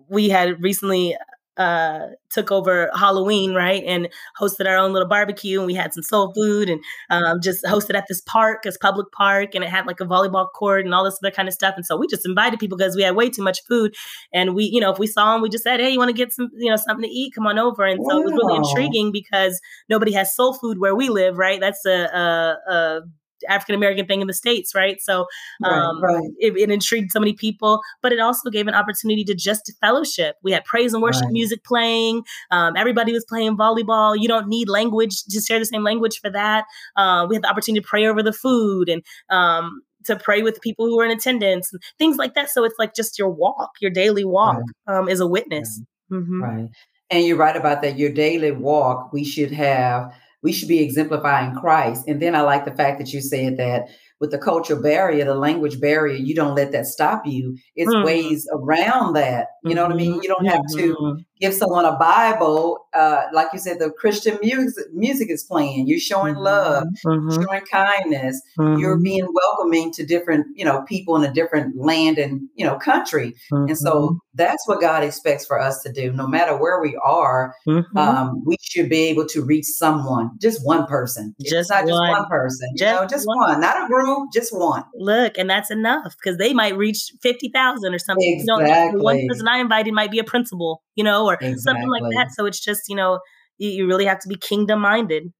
we 0.08 0.28
had 0.28 0.62
recently 0.62 1.16
uh, 1.56 2.08
took 2.30 2.52
over 2.52 2.90
Halloween, 2.94 3.54
right, 3.54 3.82
and 3.84 4.08
hosted 4.38 4.66
our 4.66 4.76
own 4.76 4.92
little 4.92 5.08
barbecue, 5.08 5.58
and 5.58 5.66
we 5.66 5.74
had 5.74 5.94
some 5.94 6.02
soul 6.02 6.32
food, 6.34 6.68
and 6.68 6.82
um, 7.08 7.40
just 7.40 7.64
hosted 7.64 7.94
at 7.94 8.04
this 8.08 8.20
park, 8.20 8.62
this 8.62 8.76
public 8.76 9.10
park, 9.12 9.54
and 9.54 9.64
it 9.64 9.70
had 9.70 9.86
like 9.86 10.00
a 10.00 10.04
volleyball 10.04 10.46
court 10.52 10.84
and 10.84 10.94
all 10.94 11.04
this 11.04 11.18
other 11.22 11.30
kind 11.30 11.48
of 11.48 11.54
stuff. 11.54 11.74
And 11.76 11.86
so 11.86 11.96
we 11.96 12.06
just 12.08 12.26
invited 12.26 12.60
people 12.60 12.76
because 12.76 12.94
we 12.94 13.02
had 13.02 13.16
way 13.16 13.30
too 13.30 13.42
much 13.42 13.64
food, 13.64 13.94
and 14.32 14.54
we, 14.54 14.64
you 14.64 14.80
know, 14.80 14.92
if 14.92 14.98
we 14.98 15.06
saw 15.06 15.32
them, 15.32 15.42
we 15.42 15.48
just 15.48 15.64
said, 15.64 15.80
"Hey, 15.80 15.90
you 15.90 15.98
want 15.98 16.10
to 16.10 16.16
get 16.16 16.32
some, 16.32 16.50
you 16.56 16.70
know, 16.70 16.76
something 16.76 17.08
to 17.08 17.14
eat? 17.14 17.34
Come 17.34 17.46
on 17.46 17.58
over." 17.58 17.84
And 17.84 18.00
so 18.06 18.20
it 18.20 18.24
was 18.24 18.32
really 18.32 18.56
intriguing 18.56 19.10
because 19.10 19.60
nobody 19.88 20.12
has 20.12 20.34
soul 20.34 20.52
food 20.52 20.78
where 20.78 20.94
we 20.94 21.08
live, 21.08 21.38
right? 21.38 21.60
That's 21.60 21.86
a, 21.86 21.90
a, 21.90 22.72
a 22.72 23.00
African 23.48 23.74
American 23.74 24.06
thing 24.06 24.20
in 24.20 24.26
the 24.26 24.34
states, 24.34 24.74
right? 24.74 25.00
So 25.00 25.26
um, 25.64 26.02
right, 26.02 26.14
right. 26.14 26.30
It, 26.38 26.56
it, 26.56 26.70
intrigued 26.70 27.12
so 27.12 27.20
many 27.20 27.32
people, 27.32 27.80
but 28.02 28.12
it 28.12 28.20
also 28.20 28.50
gave 28.50 28.66
an 28.66 28.74
opportunity 28.74 29.24
to 29.24 29.34
just 29.34 29.72
fellowship. 29.80 30.36
We 30.42 30.52
had 30.52 30.64
praise 30.64 30.94
and 30.94 31.02
worship 31.02 31.24
right. 31.24 31.32
music 31.32 31.64
playing. 31.64 32.22
Um, 32.50 32.74
everybody 32.76 33.12
was 33.12 33.24
playing 33.24 33.56
volleyball. 33.56 34.20
You 34.20 34.28
don't 34.28 34.48
need 34.48 34.68
language 34.68 35.24
to 35.24 35.40
share 35.40 35.58
the 35.58 35.66
same 35.66 35.84
language 35.84 36.20
for 36.20 36.30
that. 36.30 36.64
Uh, 36.96 37.26
we 37.28 37.36
had 37.36 37.42
the 37.42 37.48
opportunity 37.48 37.80
to 37.80 37.86
pray 37.86 38.06
over 38.06 38.22
the 38.22 38.32
food 38.32 38.88
and 38.88 39.02
um, 39.30 39.82
to 40.06 40.16
pray 40.16 40.42
with 40.42 40.60
people 40.60 40.86
who 40.86 40.96
were 40.96 41.04
in 41.04 41.10
attendance 41.10 41.72
and 41.72 41.82
things 41.98 42.16
like 42.16 42.34
that. 42.34 42.50
So 42.50 42.64
it's 42.64 42.76
like 42.78 42.94
just 42.94 43.18
your 43.18 43.30
walk, 43.30 43.70
your 43.80 43.90
daily 43.90 44.24
walk 44.24 44.62
um, 44.86 45.08
is 45.08 45.20
a 45.20 45.26
witness. 45.26 45.80
Mm-hmm. 46.10 46.42
Right. 46.42 46.68
And 47.10 47.24
you're 47.24 47.36
right 47.36 47.56
about 47.56 47.82
that. 47.82 47.98
Your 47.98 48.10
daily 48.10 48.50
walk, 48.50 49.12
we 49.12 49.24
should 49.24 49.52
have 49.52 50.12
we 50.46 50.52
should 50.52 50.68
be 50.68 50.78
exemplifying 50.78 51.56
Christ. 51.56 52.04
And 52.06 52.22
then 52.22 52.36
I 52.36 52.42
like 52.42 52.64
the 52.64 52.70
fact 52.70 53.00
that 53.00 53.12
you 53.12 53.20
said 53.20 53.56
that 53.56 53.88
with 54.20 54.30
the 54.30 54.38
cultural 54.38 54.80
barrier, 54.80 55.24
the 55.24 55.34
language 55.34 55.80
barrier, 55.80 56.14
you 56.14 56.36
don't 56.36 56.54
let 56.54 56.70
that 56.70 56.86
stop 56.86 57.26
you. 57.26 57.58
It's 57.74 57.92
mm-hmm. 57.92 58.06
ways 58.06 58.48
around 58.52 59.14
that. 59.14 59.48
You 59.64 59.74
know 59.74 59.82
what 59.82 59.92
I 59.92 59.96
mean? 59.96 60.12
Mm-hmm. 60.12 60.22
You 60.22 60.28
don't 60.28 60.46
have 60.46 60.62
to 60.76 60.94
mm-hmm. 60.94 61.22
Give 61.40 61.54
someone 61.54 61.84
a 61.84 61.96
Bible. 61.96 62.86
Uh, 62.92 63.24
like 63.32 63.48
you 63.52 63.58
said, 63.58 63.78
the 63.78 63.90
Christian 63.90 64.38
music 64.42 64.84
music 64.92 65.30
is 65.30 65.44
playing. 65.44 65.86
You're 65.86 65.98
showing 65.98 66.34
mm-hmm. 66.34 66.44
love, 66.44 66.84
mm-hmm. 67.04 67.42
showing 67.42 67.62
kindness. 67.70 68.40
You're 68.58 68.98
being 68.98 69.26
welcoming 69.32 69.92
to 69.92 70.06
different, 70.06 70.46
you 70.54 70.64
know, 70.64 70.82
people 70.82 71.16
in 71.16 71.28
a 71.28 71.32
different 71.32 71.76
land 71.76 72.18
and 72.18 72.48
you 72.54 72.64
know 72.64 72.76
country. 72.76 73.34
And 73.50 73.76
so 73.76 74.18
that's 74.34 74.66
what 74.66 74.80
God 74.80 75.02
expects 75.02 75.46
for 75.46 75.60
us 75.60 75.82
to 75.82 75.92
do. 75.92 76.12
No 76.12 76.26
matter 76.26 76.56
where 76.56 76.80
we 76.80 76.98
are, 77.02 77.54
um, 77.96 78.42
we 78.44 78.56
should 78.60 78.88
be 78.88 79.04
able 79.04 79.26
to 79.26 79.42
reach 79.42 79.64
someone, 79.64 80.30
just 80.40 80.64
one 80.64 80.86
person. 80.86 81.34
Just 81.40 81.52
it's 81.52 81.70
not 81.70 81.84
one. 81.84 81.88
just 81.88 82.00
one 82.00 82.28
person. 82.28 82.68
Just, 82.76 82.94
you 82.94 83.00
know, 83.00 83.06
just 83.06 83.26
one. 83.26 83.38
one, 83.38 83.60
not 83.60 83.84
a 83.84 83.86
group 83.86 84.26
just 84.32 84.56
one. 84.56 84.84
Look, 84.94 85.38
and 85.38 85.48
that's 85.48 85.70
enough 85.70 86.14
because 86.16 86.38
they 86.38 86.52
might 86.52 86.76
reach 86.76 87.12
50,000 87.22 87.94
or 87.94 87.98
something. 87.98 88.40
Exactly. 88.40 88.66
You 88.66 88.92
know, 88.92 89.02
one 89.02 89.26
person 89.28 89.48
I 89.48 89.58
invited 89.58 89.92
might 89.92 90.10
be 90.10 90.18
a 90.18 90.24
principal, 90.24 90.82
you 90.96 91.04
know, 91.04 91.26
or 91.26 91.34
exactly. 91.34 91.58
something 91.58 91.88
like 91.88 92.02
that. 92.14 92.32
So 92.32 92.46
it's 92.46 92.60
just, 92.60 92.88
you 92.88 92.96
know, 92.96 93.20
you, 93.58 93.70
you 93.70 93.86
really 93.86 94.06
have 94.06 94.18
to 94.20 94.28
be 94.28 94.36
kingdom 94.36 94.80
minded. 94.80 95.32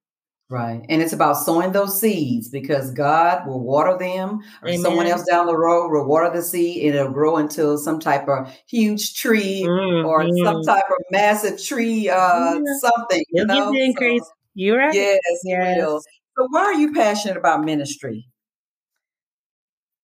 Right. 0.49 0.81
And 0.87 1.01
it's 1.01 1.11
about 1.11 1.33
sowing 1.33 1.73
those 1.73 1.99
seeds 1.99 2.47
because 2.47 2.91
God 2.91 3.45
will 3.45 3.59
water 3.59 3.97
them 3.97 4.39
or 4.61 4.69
Amen. 4.69 4.81
someone 4.81 5.05
else 5.05 5.23
down 5.23 5.45
the 5.45 5.57
road 5.57 5.91
will 5.91 6.07
water 6.07 6.29
the 6.33 6.41
seed 6.41 6.85
and 6.85 6.95
it'll 6.95 7.11
grow 7.11 7.35
into 7.35 7.77
some 7.77 7.99
type 7.99 8.29
of 8.29 8.49
huge 8.65 9.15
tree 9.15 9.65
mm, 9.67 10.05
or 10.05 10.23
mm. 10.23 10.45
some 10.45 10.63
type 10.63 10.85
of 10.89 11.03
massive 11.11 11.61
tree, 11.61 12.07
uh, 12.07 12.53
yeah. 12.53 12.61
something. 12.79 13.19
You 13.29 13.41
You'll 13.41 13.45
know? 13.47 13.71
get 13.73 13.77
the 13.77 13.83
increase. 13.83 14.23
So, 14.23 14.31
You're 14.55 14.77
right. 14.77 14.95
Yes, 14.95 15.19
yes. 15.43 15.79
So 15.79 16.47
why 16.51 16.61
are 16.61 16.75
you 16.75 16.93
passionate 16.93 17.35
about 17.35 17.65
ministry? 17.65 18.25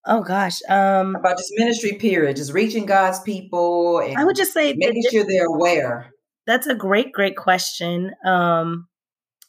Oh 0.05 0.21
gosh. 0.21 0.59
Um 0.69 1.15
about 1.15 1.37
just 1.37 1.53
ministry 1.55 1.93
period, 1.93 2.35
just 2.35 2.53
reaching 2.53 2.85
God's 2.85 3.19
people 3.21 3.99
and 3.99 4.17
I 4.17 4.25
would 4.25 4.35
just 4.35 4.53
say 4.53 4.73
making 4.77 5.03
sure 5.09 5.25
they're 5.25 5.45
aware. 5.45 6.11
That's 6.45 6.67
a 6.67 6.75
great, 6.75 7.11
great 7.11 7.37
question. 7.37 8.11
Um 8.25 8.87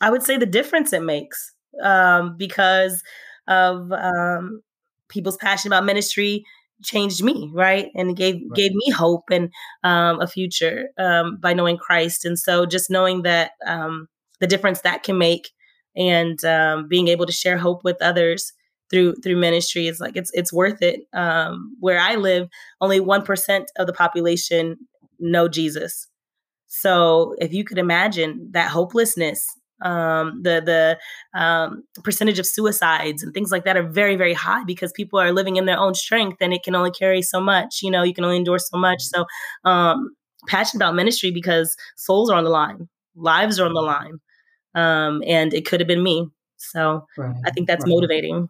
I 0.00 0.10
would 0.10 0.22
say 0.22 0.36
the 0.36 0.46
difference 0.46 0.92
it 0.92 1.02
makes. 1.02 1.52
Um 1.82 2.36
because 2.36 3.02
of 3.48 3.90
um 3.92 4.62
people's 5.08 5.36
passion 5.36 5.72
about 5.72 5.84
ministry 5.84 6.44
changed 6.82 7.22
me, 7.22 7.50
right? 7.52 7.90
And 7.94 8.16
gave 8.16 8.36
right. 8.36 8.54
gave 8.54 8.72
me 8.74 8.90
hope 8.90 9.24
and 9.30 9.50
um 9.82 10.20
a 10.20 10.28
future 10.28 10.88
um 10.98 11.38
by 11.40 11.52
knowing 11.52 11.78
Christ. 11.78 12.24
And 12.24 12.38
so 12.38 12.64
just 12.64 12.90
knowing 12.90 13.22
that 13.22 13.52
um 13.66 14.06
the 14.40 14.46
difference 14.46 14.82
that 14.82 15.02
can 15.02 15.18
make 15.18 15.50
and 15.96 16.44
um 16.44 16.86
being 16.86 17.08
able 17.08 17.26
to 17.26 17.32
share 17.32 17.58
hope 17.58 17.82
with 17.82 18.00
others 18.00 18.52
through 18.94 19.16
through 19.16 19.36
ministry 19.36 19.88
is 19.88 19.98
like 19.98 20.16
it's 20.16 20.30
it's 20.34 20.52
worth 20.52 20.80
it. 20.80 21.00
Um, 21.12 21.76
where 21.80 21.98
I 21.98 22.14
live, 22.14 22.48
only 22.80 23.00
one 23.00 23.22
percent 23.22 23.70
of 23.76 23.88
the 23.88 23.92
population 23.92 24.76
know 25.18 25.48
Jesus. 25.48 26.06
So 26.68 27.34
if 27.40 27.52
you 27.52 27.64
could 27.64 27.78
imagine 27.78 28.50
that 28.52 28.70
hopelessness, 28.70 29.44
um, 29.82 30.42
the 30.44 30.62
the 31.34 31.38
um, 31.38 31.82
percentage 32.04 32.38
of 32.38 32.46
suicides 32.46 33.24
and 33.24 33.34
things 33.34 33.50
like 33.50 33.64
that 33.64 33.76
are 33.76 33.82
very 33.82 34.14
very 34.14 34.32
high 34.32 34.62
because 34.64 34.92
people 34.92 35.18
are 35.18 35.32
living 35.32 35.56
in 35.56 35.66
their 35.66 35.78
own 35.78 35.94
strength 35.94 36.36
and 36.40 36.52
it 36.52 36.62
can 36.62 36.76
only 36.76 36.92
carry 36.92 37.20
so 37.20 37.40
much. 37.40 37.80
You 37.82 37.90
know, 37.90 38.04
you 38.04 38.14
can 38.14 38.24
only 38.24 38.36
endure 38.36 38.60
so 38.60 38.78
much. 38.78 39.02
So 39.02 39.24
um, 39.64 40.14
passionate 40.46 40.84
about 40.84 40.94
ministry 40.94 41.32
because 41.32 41.76
souls 41.96 42.30
are 42.30 42.36
on 42.36 42.44
the 42.44 42.50
line, 42.50 42.88
lives 43.16 43.58
are 43.58 43.66
on 43.66 43.74
the 43.74 43.80
line, 43.80 44.18
um, 44.76 45.20
and 45.26 45.52
it 45.52 45.66
could 45.66 45.80
have 45.80 45.88
been 45.88 46.04
me. 46.04 46.28
So 46.58 47.06
right, 47.18 47.34
I 47.44 47.50
think 47.50 47.66
that's 47.66 47.84
right. 47.84 47.90
motivating. 47.90 48.48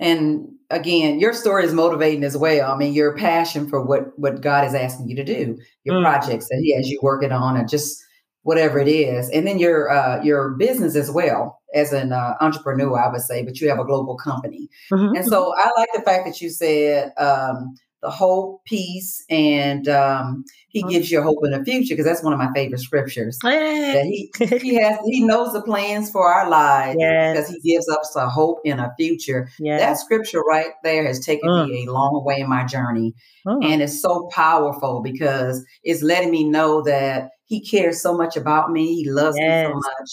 And 0.00 0.48
again, 0.70 1.20
your 1.20 1.32
story 1.32 1.64
is 1.64 1.74
motivating 1.74 2.24
as 2.24 2.36
well. 2.36 2.72
I 2.72 2.76
mean, 2.76 2.94
your 2.94 3.16
passion 3.16 3.68
for 3.68 3.84
what 3.84 4.18
what 4.18 4.40
God 4.40 4.66
is 4.66 4.74
asking 4.74 5.08
you 5.08 5.16
to 5.16 5.24
do, 5.24 5.58
your 5.84 5.96
mm. 5.96 6.02
projects 6.02 6.48
that 6.48 6.60
He 6.62 6.74
has 6.74 6.88
you 6.88 6.98
working 7.02 7.32
on, 7.32 7.56
and 7.56 7.68
just 7.68 8.02
whatever 8.42 8.78
it 8.78 8.88
is, 8.88 9.28
and 9.30 9.46
then 9.46 9.58
your 9.58 9.90
uh, 9.90 10.22
your 10.22 10.50
business 10.50 10.96
as 10.96 11.10
well 11.10 11.60
as 11.74 11.92
an 11.92 12.12
uh, 12.12 12.34
entrepreneur, 12.40 12.98
I 12.98 13.12
would 13.12 13.20
say. 13.20 13.44
But 13.44 13.60
you 13.60 13.68
have 13.68 13.78
a 13.78 13.84
global 13.84 14.16
company, 14.16 14.68
mm-hmm. 14.90 15.14
and 15.14 15.26
so 15.26 15.54
I 15.56 15.70
like 15.76 15.90
the 15.94 16.02
fact 16.02 16.24
that 16.26 16.40
you 16.40 16.48
said 16.48 17.12
um, 17.18 17.74
the 18.02 18.10
hope, 18.10 18.64
peace, 18.64 19.24
and 19.28 19.86
um, 19.88 20.44
he 20.68 20.82
gives 20.82 21.10
you 21.10 21.20
hope 21.22 21.38
in 21.44 21.50
the 21.50 21.62
future 21.64 21.92
because 21.92 22.06
that's 22.06 22.22
one 22.22 22.32
of 22.32 22.38
my 22.38 22.50
favorite 22.54 22.80
scriptures. 22.80 23.38
that 23.42 24.04
he 24.04 24.30
he 24.38 24.74
has 24.76 24.98
he 25.04 25.24
knows 25.24 25.52
the 25.52 25.62
plans 25.62 26.10
for 26.10 26.26
our 26.26 26.48
lives 26.48 26.96
yes. 26.98 27.36
because 27.36 27.50
he 27.50 27.72
gives 27.72 27.88
us 27.88 28.14
a 28.16 28.28
hope 28.28 28.60
in 28.64 28.78
a 28.78 28.92
future. 28.98 29.48
Yes. 29.58 29.80
That 29.80 29.98
scripture 29.98 30.40
right 30.40 30.70
there 30.82 31.06
has 31.06 31.24
taken 31.24 31.48
mm. 31.48 31.68
me 31.68 31.86
a 31.86 31.92
long 31.92 32.22
way 32.24 32.40
in 32.40 32.48
my 32.48 32.64
journey, 32.64 33.14
mm. 33.46 33.64
and 33.64 33.82
it's 33.82 34.00
so 34.00 34.28
powerful 34.32 35.00
because 35.02 35.64
it's 35.82 36.02
letting 36.02 36.30
me 36.30 36.44
know 36.44 36.82
that 36.82 37.30
he 37.44 37.60
cares 37.60 38.00
so 38.00 38.16
much 38.16 38.36
about 38.36 38.70
me. 38.70 38.94
He 38.94 39.10
loves 39.10 39.36
yes. 39.38 39.66
me 39.66 39.72
so 39.72 39.74
much 39.74 40.10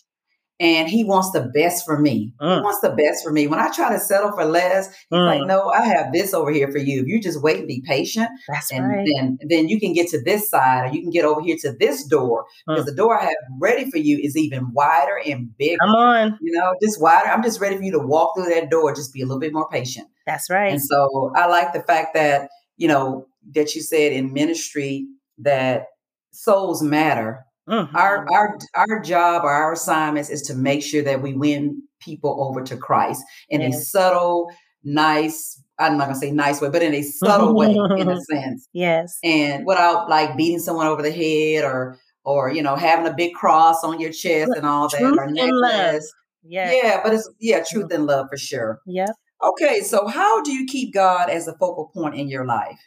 and 0.59 0.89
he 0.89 1.03
wants 1.03 1.31
the 1.31 1.41
best 1.53 1.85
for 1.85 1.99
me. 1.99 2.33
Mm. 2.41 2.55
He 2.55 2.61
wants 2.61 2.79
the 2.81 2.89
best 2.89 3.23
for 3.23 3.31
me. 3.31 3.47
When 3.47 3.59
I 3.59 3.69
try 3.71 3.91
to 3.93 3.99
settle 3.99 4.31
for 4.31 4.43
less, 4.43 4.87
he's 5.09 5.19
mm. 5.19 5.25
like, 5.25 5.45
"No, 5.45 5.69
I 5.69 5.83
have 5.83 6.11
this 6.11 6.33
over 6.33 6.51
here 6.51 6.71
for 6.71 6.79
you. 6.79 7.01
If 7.01 7.07
you 7.07 7.21
just 7.21 7.41
wait 7.41 7.59
and 7.59 7.67
be 7.67 7.81
patient, 7.81 8.29
That's 8.47 8.71
and 8.71 8.87
right. 8.87 9.07
then 9.15 9.37
then 9.47 9.69
you 9.69 9.79
can 9.79 9.93
get 9.93 10.07
to 10.09 10.21
this 10.21 10.49
side, 10.49 10.85
or 10.89 10.93
you 10.93 11.01
can 11.01 11.11
get 11.11 11.25
over 11.25 11.41
here 11.41 11.57
to 11.61 11.73
this 11.73 12.03
door 12.05 12.45
because 12.65 12.83
mm. 12.83 12.87
the 12.87 12.95
door 12.95 13.19
I 13.19 13.25
have 13.25 13.35
ready 13.59 13.89
for 13.89 13.97
you 13.97 14.17
is 14.17 14.35
even 14.35 14.73
wider 14.73 15.19
and 15.25 15.55
bigger. 15.57 15.77
Come 15.79 15.95
on, 15.95 16.39
you 16.41 16.51
know, 16.53 16.73
just 16.81 16.99
wider. 16.99 17.29
I'm 17.29 17.43
just 17.43 17.61
ready 17.61 17.77
for 17.77 17.83
you 17.83 17.91
to 17.91 17.99
walk 17.99 18.33
through 18.35 18.53
that 18.53 18.71
door. 18.71 18.95
Just 18.95 19.13
be 19.13 19.21
a 19.21 19.25
little 19.25 19.39
bit 19.39 19.53
more 19.53 19.69
patient. 19.69 20.07
That's 20.25 20.49
right. 20.49 20.71
And 20.71 20.81
so 20.81 21.31
I 21.35 21.45
like 21.47 21.73
the 21.73 21.83
fact 21.83 22.15
that 22.15 22.49
you 22.77 22.87
know 22.87 23.27
that 23.53 23.75
you 23.75 23.81
said 23.81 24.11
in 24.11 24.33
ministry 24.33 25.05
that 25.37 25.85
souls 26.31 26.81
matter 26.81 27.46
Mm-hmm. 27.67 27.95
Our 27.95 28.25
our 28.31 28.57
our 28.75 28.99
job 29.01 29.43
or 29.43 29.51
our 29.51 29.73
assignments 29.73 30.29
is 30.29 30.41
to 30.43 30.55
make 30.55 30.81
sure 30.81 31.03
that 31.03 31.21
we 31.21 31.33
win 31.33 31.81
people 31.99 32.43
over 32.43 32.61
to 32.63 32.77
Christ 32.77 33.23
in 33.49 33.61
yes. 33.61 33.75
a 33.75 33.85
subtle, 33.85 34.49
nice, 34.83 35.61
I'm 35.79 35.97
not 35.97 36.05
gonna 36.05 36.19
say 36.19 36.31
nice 36.31 36.61
way, 36.61 36.69
but 36.69 36.81
in 36.81 36.93
a 36.93 37.01
subtle 37.01 37.55
way, 37.55 37.71
in 37.71 38.09
a 38.09 38.21
sense. 38.31 38.67
Yes. 38.73 39.17
And 39.23 39.65
without 39.65 40.09
like 40.09 40.37
beating 40.37 40.59
someone 40.59 40.87
over 40.87 41.01
the 41.01 41.11
head 41.11 41.63
or 41.63 41.99
or 42.23 42.51
you 42.51 42.61
know 42.61 42.75
having 42.75 43.07
a 43.07 43.15
big 43.15 43.33
cross 43.33 43.83
on 43.83 43.99
your 43.99 44.11
chest 44.11 44.51
and 44.55 44.65
all 44.65 44.89
that 44.89 44.97
truth 44.97 45.17
or 45.17 45.27
necklace. 45.29 46.11
Yeah. 46.43 46.71
Yeah, 46.71 47.01
but 47.03 47.13
it's 47.13 47.29
yeah, 47.39 47.63
truth 47.69 47.91
and 47.91 48.05
love 48.05 48.27
for 48.29 48.37
sure. 48.37 48.79
Yep. 48.85 49.09
Okay, 49.43 49.81
so 49.81 50.07
how 50.07 50.41
do 50.41 50.51
you 50.51 50.65
keep 50.65 50.93
God 50.93 51.29
as 51.29 51.47
a 51.47 51.53
focal 51.57 51.91
point 51.93 52.15
in 52.15 52.27
your 52.27 52.45
life? 52.45 52.79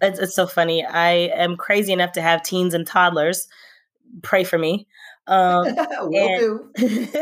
It's, 0.00 0.18
it's 0.18 0.34
so 0.34 0.46
funny. 0.46 0.84
I 0.84 1.10
am 1.10 1.56
crazy 1.56 1.92
enough 1.92 2.12
to 2.12 2.22
have 2.22 2.42
teens 2.42 2.74
and 2.74 2.86
toddlers. 2.86 3.46
Pray 4.22 4.44
for 4.44 4.58
me. 4.58 4.86
Um, 5.26 5.64
Will 6.00 6.28
and, 6.28 6.74
do. 6.76 7.16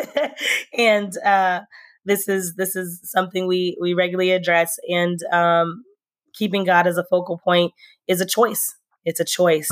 and 0.78 1.18
uh, 1.18 1.60
this 2.04 2.28
is 2.28 2.54
this 2.56 2.76
is 2.76 3.00
something 3.04 3.46
we 3.46 3.76
we 3.80 3.94
regularly 3.94 4.30
address. 4.30 4.76
And 4.88 5.18
um, 5.32 5.84
keeping 6.34 6.64
God 6.64 6.86
as 6.86 6.98
a 6.98 7.04
focal 7.04 7.38
point 7.38 7.72
is 8.06 8.20
a 8.20 8.26
choice. 8.26 8.74
It's 9.04 9.20
a 9.20 9.24
choice. 9.24 9.70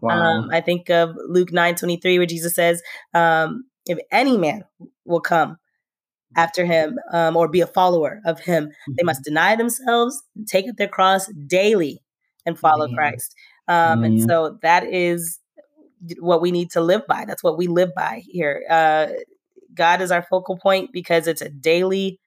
Wow. 0.00 0.20
Um, 0.20 0.50
I 0.50 0.60
think 0.60 0.88
of 0.90 1.10
Luke 1.28 1.52
nine 1.52 1.74
twenty 1.74 1.98
three, 1.98 2.18
where 2.18 2.26
Jesus 2.26 2.54
says, 2.54 2.82
um, 3.14 3.64
"If 3.86 3.98
any 4.10 4.36
man 4.36 4.64
will 5.04 5.20
come 5.20 5.58
after 6.36 6.64
him 6.64 6.98
um, 7.12 7.36
or 7.36 7.48
be 7.48 7.60
a 7.60 7.66
follower 7.66 8.20
of 8.24 8.40
him, 8.40 8.66
mm-hmm. 8.66 8.92
they 8.96 9.02
must 9.02 9.24
deny 9.24 9.56
themselves, 9.56 10.22
take 10.46 10.68
up 10.68 10.76
their 10.76 10.88
cross 10.88 11.26
daily, 11.46 12.02
and 12.46 12.58
follow 12.58 12.88
Christ. 12.88 13.34
Um, 13.68 14.04
and 14.04 14.22
so 14.22 14.58
that 14.62 14.84
is 14.84 15.38
what 16.18 16.40
we 16.40 16.50
need 16.50 16.70
to 16.72 16.80
live 16.80 17.06
by. 17.06 17.24
That's 17.24 17.42
what 17.42 17.58
we 17.58 17.66
live 17.66 17.90
by 17.94 18.22
here. 18.26 18.64
Uh, 18.68 19.06
God 19.74 20.00
is 20.00 20.10
our 20.10 20.22
focal 20.22 20.58
point 20.58 20.90
because 20.92 21.26
it's 21.26 21.42
a 21.42 21.48
daily 21.48 22.18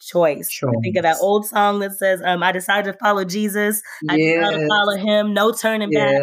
choice. 0.00 0.48
choice. 0.50 0.70
I 0.76 0.80
think 0.82 0.96
of 0.96 1.02
that 1.02 1.16
old 1.20 1.46
song 1.46 1.80
that 1.80 1.92
says, 1.92 2.20
um, 2.24 2.42
I 2.42 2.52
decided 2.52 2.92
to 2.92 2.98
follow 2.98 3.24
Jesus. 3.24 3.82
I 4.08 4.16
yes. 4.16 4.38
decided 4.38 4.60
to 4.60 4.68
follow 4.68 4.96
him. 4.96 5.34
No 5.34 5.52
turning 5.52 5.90
yes. 5.90 6.12
back. 6.12 6.22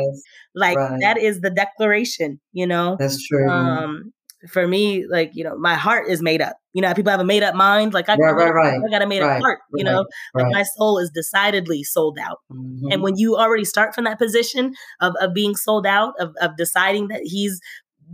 Like 0.55 0.77
right. 0.77 0.99
that 1.01 1.17
is 1.17 1.41
the 1.41 1.49
declaration, 1.49 2.39
you 2.53 2.67
know? 2.67 2.95
That's 2.99 3.25
true. 3.27 3.49
Um, 3.49 4.13
for 4.48 4.67
me, 4.67 5.05
like, 5.08 5.31
you 5.34 5.43
know, 5.43 5.58
my 5.58 5.75
heart 5.75 6.08
is 6.08 6.22
made 6.22 6.41
up. 6.41 6.55
You 6.74 6.81
know, 6.81 6.93
people 6.93 7.12
have 7.12 7.19
a 7.19 7.25
made 7.25 7.43
up 7.43 7.55
mind. 7.55 7.93
Like 7.93 8.08
I, 8.08 8.15
right, 8.15 8.31
right, 8.31 8.53
right. 8.53 8.79
I 8.86 8.89
got 8.89 9.01
a 9.01 9.08
made 9.08 9.22
up 9.22 9.41
heart, 9.41 9.60
you 9.74 9.84
know, 9.84 10.05
like 10.34 10.48
my 10.51 10.63
soul 10.63 10.98
is 11.00 11.10
decidedly 11.10 11.84
sold 11.84 12.17
out. 12.17 12.38
Mm-hmm. 12.51 12.91
And 12.91 13.01
when 13.01 13.17
you 13.17 13.36
already 13.36 13.65
start 13.65 13.93
from 13.93 14.05
that 14.05 14.17
position 14.17 14.74
of, 15.01 15.13
of 15.19 15.34
being 15.34 15.55
sold 15.55 15.86
out, 15.86 16.13
of, 16.19 16.36
of 16.41 16.55
deciding 16.58 17.10
that 17.10 17.22
he's 17.24 17.60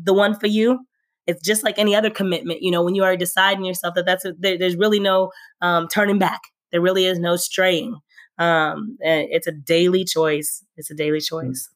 the 0.03 0.13
one 0.13 0.39
for 0.39 0.47
you, 0.47 0.79
it's 1.27 1.43
just 1.43 1.63
like 1.63 1.77
any 1.77 1.95
other 1.95 2.09
commitment. 2.09 2.61
You 2.61 2.71
know, 2.71 2.83
when 2.83 2.95
you 2.95 3.03
are 3.03 3.17
deciding 3.17 3.65
yourself 3.65 3.93
that 3.95 4.05
that's 4.05 4.25
a, 4.25 4.33
there, 4.39 4.57
there's 4.57 4.77
really 4.77 4.99
no 4.99 5.31
um, 5.61 5.87
turning 5.87 6.17
back. 6.17 6.41
There 6.71 6.81
really 6.81 7.05
is 7.05 7.19
no 7.19 7.35
straying. 7.35 7.97
Um, 8.37 8.97
it's 8.99 9.47
a 9.47 9.51
daily 9.51 10.05
choice. 10.05 10.63
It's 10.75 10.91
a 10.91 10.95
daily 10.95 11.19
mm. 11.19 11.27
choice. 11.27 11.69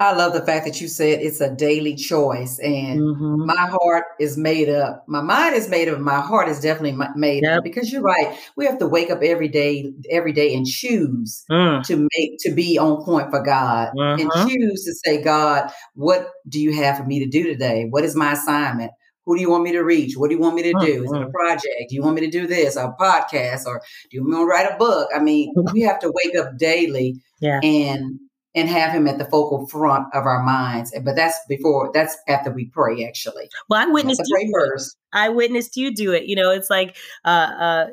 I 0.00 0.12
love 0.12 0.32
the 0.32 0.44
fact 0.44 0.66
that 0.66 0.80
you 0.80 0.88
said 0.88 1.20
it's 1.22 1.40
a 1.40 1.54
daily 1.54 1.94
choice 1.94 2.58
and 2.58 3.00
mm-hmm. 3.00 3.46
my 3.46 3.68
heart 3.70 4.04
is 4.18 4.36
made 4.36 4.68
up. 4.68 5.04
My 5.06 5.20
mind 5.20 5.54
is 5.54 5.68
made 5.68 5.88
up. 5.88 6.00
My 6.00 6.20
heart 6.20 6.48
is 6.48 6.60
definitely 6.60 7.00
made 7.14 7.44
yep. 7.44 7.58
up 7.58 7.64
because 7.64 7.92
you're 7.92 8.02
right. 8.02 8.36
We 8.56 8.66
have 8.66 8.78
to 8.78 8.88
wake 8.88 9.10
up 9.10 9.22
every 9.22 9.46
day, 9.46 9.92
every 10.10 10.32
day 10.32 10.52
and 10.52 10.66
choose 10.66 11.44
mm. 11.48 11.84
to 11.86 12.08
make, 12.16 12.38
to 12.40 12.52
be 12.52 12.76
on 12.76 13.04
point 13.04 13.30
for 13.30 13.40
God 13.40 13.92
and 13.94 14.28
mm-hmm. 14.28 14.48
choose 14.48 14.84
to 14.84 14.94
say, 14.94 15.22
God, 15.22 15.70
what 15.94 16.28
do 16.48 16.60
you 16.60 16.74
have 16.74 16.98
for 16.98 17.04
me 17.04 17.20
to 17.20 17.26
do 17.26 17.44
today? 17.44 17.86
What 17.88 18.02
is 18.02 18.16
my 18.16 18.32
assignment? 18.32 18.90
Who 19.26 19.36
do 19.36 19.40
you 19.40 19.50
want 19.50 19.62
me 19.62 19.72
to 19.72 19.82
reach? 19.82 20.16
What 20.16 20.28
do 20.28 20.34
you 20.34 20.40
want 20.40 20.56
me 20.56 20.64
to 20.64 20.72
do? 20.80 21.02
Mm-hmm. 21.02 21.04
Is 21.04 21.12
it 21.12 21.16
a 21.16 21.20
mm-hmm. 21.20 21.30
project? 21.30 21.88
Do 21.88 21.94
you 21.94 22.02
want 22.02 22.16
me 22.16 22.22
to 22.22 22.30
do 22.30 22.48
this? 22.48 22.76
A 22.76 22.92
podcast? 23.00 23.64
Or 23.66 23.80
do 24.10 24.16
you 24.16 24.22
want 24.22 24.32
me 24.32 24.38
to 24.38 24.44
write 24.44 24.72
a 24.72 24.76
book? 24.76 25.08
I 25.14 25.20
mean, 25.20 25.54
we 25.72 25.82
have 25.82 26.00
to 26.00 26.12
wake 26.12 26.36
up 26.36 26.58
daily 26.58 27.22
yeah. 27.40 27.60
and 27.62 28.18
and 28.54 28.68
have 28.68 28.92
him 28.92 29.08
at 29.08 29.18
the 29.18 29.24
focal 29.24 29.66
front 29.66 30.06
of 30.14 30.26
our 30.26 30.42
minds. 30.42 30.94
But 31.04 31.16
that's 31.16 31.36
before, 31.48 31.90
that's 31.92 32.16
after 32.28 32.50
we 32.50 32.66
pray, 32.66 33.04
actually. 33.04 33.48
Well, 33.68 33.80
I 33.80 33.90
witnessed 33.90 34.22
you 34.24 34.52
first. 34.54 34.96
I 35.12 35.28
witnessed 35.28 35.76
you 35.76 35.94
do 35.94 36.12
it. 36.12 36.24
You 36.26 36.36
know, 36.36 36.50
it's 36.50 36.70
like 36.70 36.96
uh, 37.24 37.28
uh, 37.28 37.86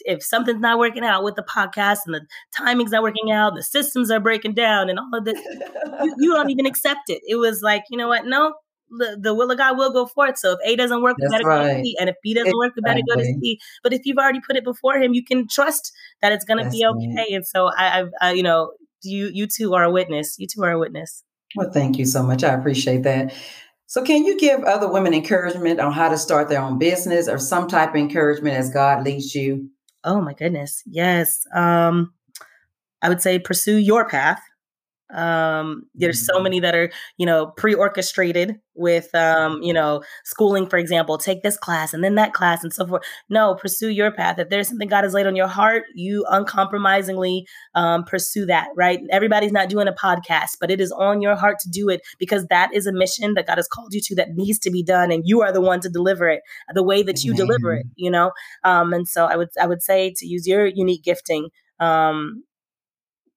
if 0.00 0.22
something's 0.24 0.60
not 0.60 0.78
working 0.78 1.04
out 1.04 1.22
with 1.22 1.36
the 1.36 1.42
podcast 1.42 1.98
and 2.06 2.14
the 2.14 2.26
timing's 2.56 2.90
not 2.90 3.02
working 3.02 3.30
out, 3.30 3.54
the 3.54 3.62
systems 3.62 4.10
are 4.10 4.20
breaking 4.20 4.54
down, 4.54 4.88
and 4.90 4.98
all 4.98 5.10
of 5.12 5.24
this, 5.24 5.40
you, 6.02 6.14
you, 6.18 6.34
don't 6.34 6.50
even 6.50 6.66
accept 6.66 7.08
it. 7.08 7.20
It 7.26 7.36
was 7.36 7.62
like, 7.62 7.84
you 7.90 7.96
know 7.96 8.08
what? 8.08 8.26
No, 8.26 8.54
the, 8.90 9.18
the 9.20 9.34
will 9.34 9.50
of 9.50 9.58
God 9.58 9.76
will 9.76 9.92
go 9.92 10.06
forth. 10.06 10.38
So 10.38 10.52
if 10.52 10.58
A 10.64 10.76
doesn't 10.76 11.02
work, 11.02 11.16
we 11.20 11.28
better 11.28 11.46
right. 11.46 11.68
go 11.68 11.76
to 11.76 11.84
C. 11.84 11.96
And 12.00 12.08
if 12.08 12.16
B 12.22 12.34
doesn't 12.34 12.48
exactly. 12.48 12.58
work, 12.58 12.72
we 12.76 12.82
better 12.82 13.02
go 13.08 13.16
to 13.16 13.24
C. 13.24 13.58
But 13.82 13.92
if 13.92 14.02
you've 14.04 14.18
already 14.18 14.40
put 14.40 14.56
it 14.56 14.64
before 14.64 14.96
Him, 14.96 15.14
you 15.14 15.24
can 15.24 15.46
trust 15.48 15.92
that 16.22 16.32
it's 16.32 16.44
going 16.44 16.64
to 16.64 16.70
be 16.70 16.84
okay. 16.84 17.14
Right. 17.16 17.30
And 17.30 17.46
so 17.46 17.70
I, 17.76 18.00
I, 18.00 18.04
I, 18.20 18.32
you 18.32 18.42
know, 18.42 18.72
you 19.02 19.30
you 19.32 19.46
two 19.46 19.74
are 19.74 19.84
a 19.84 19.90
witness. 19.90 20.38
You 20.38 20.46
two 20.46 20.62
are 20.62 20.72
a 20.72 20.78
witness. 20.78 21.22
Well, 21.56 21.70
thank 21.70 21.98
you 21.98 22.04
so 22.04 22.22
much. 22.22 22.44
I 22.44 22.52
appreciate 22.52 23.02
that. 23.04 23.34
So, 23.86 24.04
can 24.04 24.24
you 24.24 24.38
give 24.38 24.62
other 24.64 24.90
women 24.90 25.14
encouragement 25.14 25.80
on 25.80 25.92
how 25.92 26.10
to 26.10 26.18
start 26.18 26.48
their 26.48 26.60
own 26.60 26.78
business 26.78 27.26
or 27.26 27.38
some 27.38 27.68
type 27.68 27.90
of 27.90 27.96
encouragement 27.96 28.56
as 28.56 28.70
God 28.70 29.04
leads 29.04 29.34
you? 29.34 29.70
Oh 30.04 30.20
my 30.20 30.34
goodness, 30.34 30.82
yes. 30.86 31.46
Um, 31.54 32.12
I 33.02 33.08
would 33.08 33.22
say 33.22 33.38
pursue 33.38 33.76
your 33.76 34.08
path. 34.08 34.42
Um, 35.14 35.84
there's 35.94 36.24
so 36.24 36.34
mm-hmm. 36.34 36.42
many 36.44 36.60
that 36.60 36.74
are, 36.74 36.90
you 37.16 37.26
know, 37.26 37.46
pre-orchestrated 37.56 38.56
with, 38.74 39.12
um, 39.14 39.60
you 39.62 39.72
know, 39.72 40.02
schooling, 40.24 40.66
for 40.68 40.78
example, 40.78 41.18
take 41.18 41.42
this 41.42 41.56
class 41.56 41.92
and 41.92 42.04
then 42.04 42.14
that 42.14 42.32
class 42.32 42.62
and 42.62 42.72
so 42.72 42.86
forth. 42.86 43.02
No, 43.28 43.54
pursue 43.54 43.88
your 43.88 44.12
path. 44.12 44.38
If 44.38 44.50
there's 44.50 44.68
something 44.68 44.88
God 44.88 45.04
has 45.04 45.14
laid 45.14 45.26
on 45.26 45.34
your 45.34 45.48
heart, 45.48 45.84
you 45.94 46.24
uncompromisingly 46.28 47.46
um, 47.74 48.04
pursue 48.04 48.46
that, 48.46 48.68
right? 48.76 49.00
Everybody's 49.10 49.52
not 49.52 49.68
doing 49.68 49.88
a 49.88 49.92
podcast, 49.92 50.58
but 50.60 50.70
it 50.70 50.80
is 50.80 50.92
on 50.92 51.20
your 51.20 51.34
heart 51.34 51.56
to 51.60 51.68
do 51.68 51.88
it 51.88 52.02
because 52.18 52.46
that 52.46 52.72
is 52.72 52.86
a 52.86 52.92
mission 52.92 53.34
that 53.34 53.46
God 53.46 53.56
has 53.56 53.66
called 53.66 53.94
you 53.94 54.00
to 54.04 54.14
that 54.16 54.34
needs 54.34 54.58
to 54.60 54.70
be 54.70 54.82
done. 54.82 55.10
And 55.10 55.22
you 55.26 55.42
are 55.42 55.52
the 55.52 55.60
one 55.60 55.80
to 55.80 55.88
deliver 55.88 56.28
it 56.28 56.42
the 56.72 56.84
way 56.84 57.02
that 57.02 57.24
you 57.24 57.34
deliver 57.34 57.74
it, 57.74 57.86
you 57.96 58.10
know? 58.10 58.32
Um, 58.62 58.92
and 58.92 59.08
so 59.08 59.24
I 59.24 59.36
would, 59.36 59.48
I 59.60 59.66
would 59.66 59.82
say 59.82 60.14
to 60.16 60.26
use 60.26 60.46
your 60.46 60.66
unique 60.66 61.02
gifting, 61.02 61.48
um, 61.80 62.44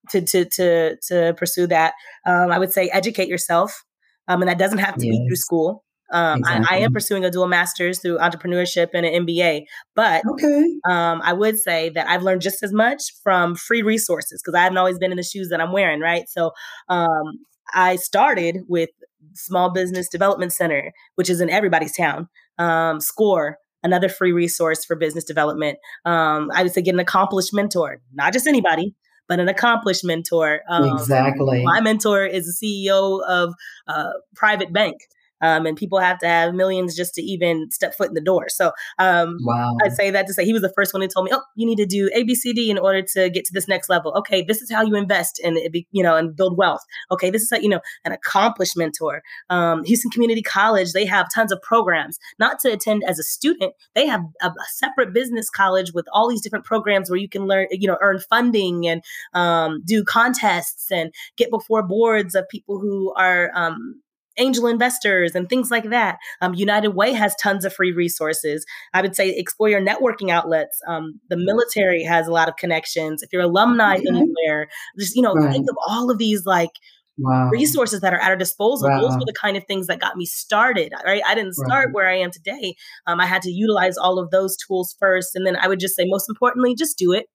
to 0.09 0.21
to 0.21 0.45
to 0.45 0.97
to 1.07 1.33
pursue 1.37 1.67
that. 1.67 1.93
Um, 2.25 2.51
I 2.51 2.59
would 2.59 2.71
say 2.71 2.89
educate 2.89 3.27
yourself, 3.27 3.83
um, 4.27 4.41
and 4.41 4.49
that 4.49 4.57
doesn't 4.57 4.79
have 4.79 4.95
to 4.97 5.05
yes. 5.05 5.17
be 5.17 5.27
through 5.27 5.35
school. 5.35 5.83
Um, 6.11 6.39
exactly. 6.39 6.67
I, 6.69 6.75
I, 6.75 6.77
am 6.79 6.91
pursuing 6.91 7.23
a 7.23 7.31
dual 7.31 7.47
master's 7.47 7.99
through 7.99 8.17
entrepreneurship 8.17 8.89
and 8.93 9.05
an 9.05 9.25
MBA, 9.25 9.63
but 9.95 10.21
okay. 10.29 10.65
um, 10.89 11.21
I 11.23 11.31
would 11.31 11.57
say 11.57 11.87
that 11.91 12.05
I've 12.05 12.21
learned 12.21 12.41
just 12.41 12.63
as 12.63 12.73
much 12.73 13.13
from 13.23 13.55
free 13.55 13.81
resources 13.81 14.41
because 14.41 14.53
I 14.53 14.63
haven't 14.63 14.77
always 14.77 14.99
been 14.99 15.11
in 15.11 15.17
the 15.17 15.23
shoes 15.23 15.47
that 15.49 15.61
I'm 15.61 15.71
wearing, 15.71 16.01
right? 16.01 16.27
So 16.27 16.51
um, 16.89 17.39
I 17.73 17.95
started 17.95 18.63
with 18.67 18.89
Small 19.35 19.71
Business 19.71 20.09
Development 20.09 20.51
Center, 20.51 20.91
which 21.15 21.29
is 21.29 21.39
in 21.39 21.49
everybody's 21.49 21.95
town. 21.95 22.27
Um, 22.57 22.99
SCORE, 22.99 23.57
another 23.83 24.09
free 24.09 24.31
resource 24.31 24.83
for 24.83 24.95
business 24.95 25.23
development. 25.23 25.77
Um, 26.05 26.51
I 26.53 26.63
would 26.63 26.73
say 26.73 26.81
get 26.81 26.93
an 26.93 26.99
accomplished 26.99 27.53
mentor, 27.53 28.01
not 28.13 28.33
just 28.33 28.47
anybody, 28.47 28.95
but 29.31 29.39
an 29.39 29.47
accomplished 29.47 30.03
mentor. 30.03 30.59
Um, 30.67 30.83
exactly. 30.91 31.63
My 31.63 31.79
mentor 31.79 32.25
is 32.25 32.59
the 32.59 32.67
CEO 32.91 33.23
of 33.25 33.53
a 33.87 34.09
private 34.35 34.73
bank. 34.73 35.07
Um, 35.41 35.65
and 35.65 35.77
people 35.77 35.99
have 35.99 36.19
to 36.19 36.27
have 36.27 36.53
millions 36.53 36.95
just 36.95 37.15
to 37.15 37.21
even 37.21 37.69
step 37.71 37.95
foot 37.95 38.09
in 38.09 38.13
the 38.13 38.21
door. 38.21 38.49
So 38.49 38.71
um, 38.99 39.37
wow. 39.41 39.75
I 39.83 39.89
say 39.89 40.11
that 40.11 40.27
to 40.27 40.33
say 40.33 40.45
he 40.45 40.53
was 40.53 40.61
the 40.61 40.73
first 40.75 40.93
one 40.93 41.01
who 41.01 41.07
told 41.07 41.25
me, 41.25 41.31
"Oh, 41.33 41.43
you 41.55 41.65
need 41.65 41.77
to 41.77 41.85
do 41.85 42.09
ABCD 42.15 42.69
in 42.69 42.77
order 42.77 43.01
to 43.13 43.29
get 43.29 43.45
to 43.45 43.53
this 43.53 43.67
next 43.67 43.89
level." 43.89 44.13
Okay, 44.13 44.43
this 44.43 44.61
is 44.61 44.71
how 44.71 44.81
you 44.81 44.95
invest 44.95 45.39
and 45.43 45.57
be, 45.71 45.87
you 45.91 46.03
know 46.03 46.15
and 46.15 46.35
build 46.35 46.57
wealth. 46.57 46.83
Okay, 47.11 47.29
this 47.29 47.41
is 47.41 47.49
how 47.49 47.57
you 47.57 47.69
know 47.69 47.81
an 48.05 48.11
accomplished 48.11 48.77
mentor. 48.77 49.21
Um, 49.49 49.83
Houston 49.83 50.11
Community 50.11 50.41
College 50.41 50.91
they 50.93 51.05
have 51.05 51.27
tons 51.33 51.51
of 51.51 51.61
programs, 51.61 52.19
not 52.39 52.59
to 52.59 52.71
attend 52.71 53.03
as 53.07 53.19
a 53.19 53.23
student. 53.23 53.73
They 53.95 54.07
have 54.07 54.21
a, 54.41 54.47
a, 54.47 54.53
separate 54.73 55.13
business 55.13 55.49
college 55.49 55.93
with 55.93 56.05
all 56.13 56.29
these 56.29 56.41
different 56.41 56.65
programs 56.65 57.09
where 57.09 57.19
you 57.19 57.29
can 57.29 57.45
learn, 57.45 57.67
you 57.71 57.87
know, 57.87 57.97
earn 58.01 58.19
funding 58.29 58.87
and 58.87 59.03
um, 59.33 59.81
do 59.85 60.03
contests 60.03 60.91
and 60.91 61.13
get 61.37 61.49
before 61.49 61.83
boards 61.83 62.35
of 62.35 62.47
people 62.49 62.79
who 62.79 63.13
are 63.15 63.51
um, 63.53 64.01
angel 64.37 64.67
investors 64.67 65.35
and 65.35 65.49
things 65.49 65.71
like 65.71 65.89
that. 65.89 66.17
Um, 66.41 66.53
United 66.53 66.89
Way 66.89 67.13
has 67.13 67.35
tons 67.35 67.65
of 67.65 67.73
free 67.73 67.91
resources. 67.91 68.65
I 68.93 69.01
would 69.01 69.15
say 69.15 69.29
explore 69.29 69.69
your 69.69 69.81
networking 69.81 70.29
outlets. 70.29 70.79
Um, 70.87 71.19
the 71.29 71.37
military 71.37 72.03
has 72.03 72.27
a 72.27 72.31
lot 72.31 72.49
of 72.49 72.55
connections. 72.55 73.23
If 73.23 73.31
you're 73.33 73.41
alumni 73.41 73.95
okay. 73.95 74.05
anywhere, 74.07 74.69
just 74.99 75.15
you 75.15 75.21
know, 75.21 75.33
right. 75.33 75.51
think 75.51 75.69
of 75.69 75.77
all 75.87 76.09
of 76.11 76.17
these 76.17 76.45
like 76.45 76.71
Wow. 77.17 77.49
resources 77.49 77.99
that 77.99 78.13
are 78.13 78.19
at 78.19 78.29
our 78.29 78.35
disposal. 78.37 78.89
Wow. 78.89 79.01
Those 79.01 79.13
were 79.13 79.25
the 79.25 79.33
kind 79.39 79.55
of 79.55 79.63
things 79.67 79.85
that 79.87 79.99
got 79.99 80.15
me 80.15 80.25
started. 80.25 80.91
Right, 81.05 81.21
I 81.27 81.35
didn't 81.35 81.53
start 81.53 81.87
right. 81.87 81.93
where 81.93 82.07
I 82.07 82.15
am 82.15 82.31
today. 82.31 82.73
Um, 83.05 83.19
I 83.19 83.27
had 83.27 83.43
to 83.43 83.51
utilize 83.51 83.95
all 83.97 84.17
of 84.17 84.31
those 84.31 84.57
tools 84.57 84.95
first, 84.97 85.35
and 85.35 85.45
then 85.45 85.55
I 85.55 85.67
would 85.67 85.79
just 85.79 85.95
say, 85.95 86.05
most 86.07 86.29
importantly, 86.29 86.73
just 86.73 86.97
do 86.97 87.11
it. 87.11 87.27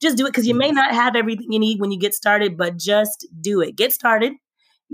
Just 0.00 0.16
do 0.16 0.24
it 0.24 0.30
because 0.30 0.46
you 0.46 0.54
may 0.54 0.70
not 0.70 0.94
have 0.94 1.14
everything 1.14 1.48
you 1.50 1.58
need 1.58 1.80
when 1.80 1.90
you 1.90 1.98
get 1.98 2.14
started, 2.14 2.56
but 2.56 2.78
just 2.78 3.26
do 3.40 3.60
it. 3.60 3.76
Get 3.76 3.92
started 3.92 4.32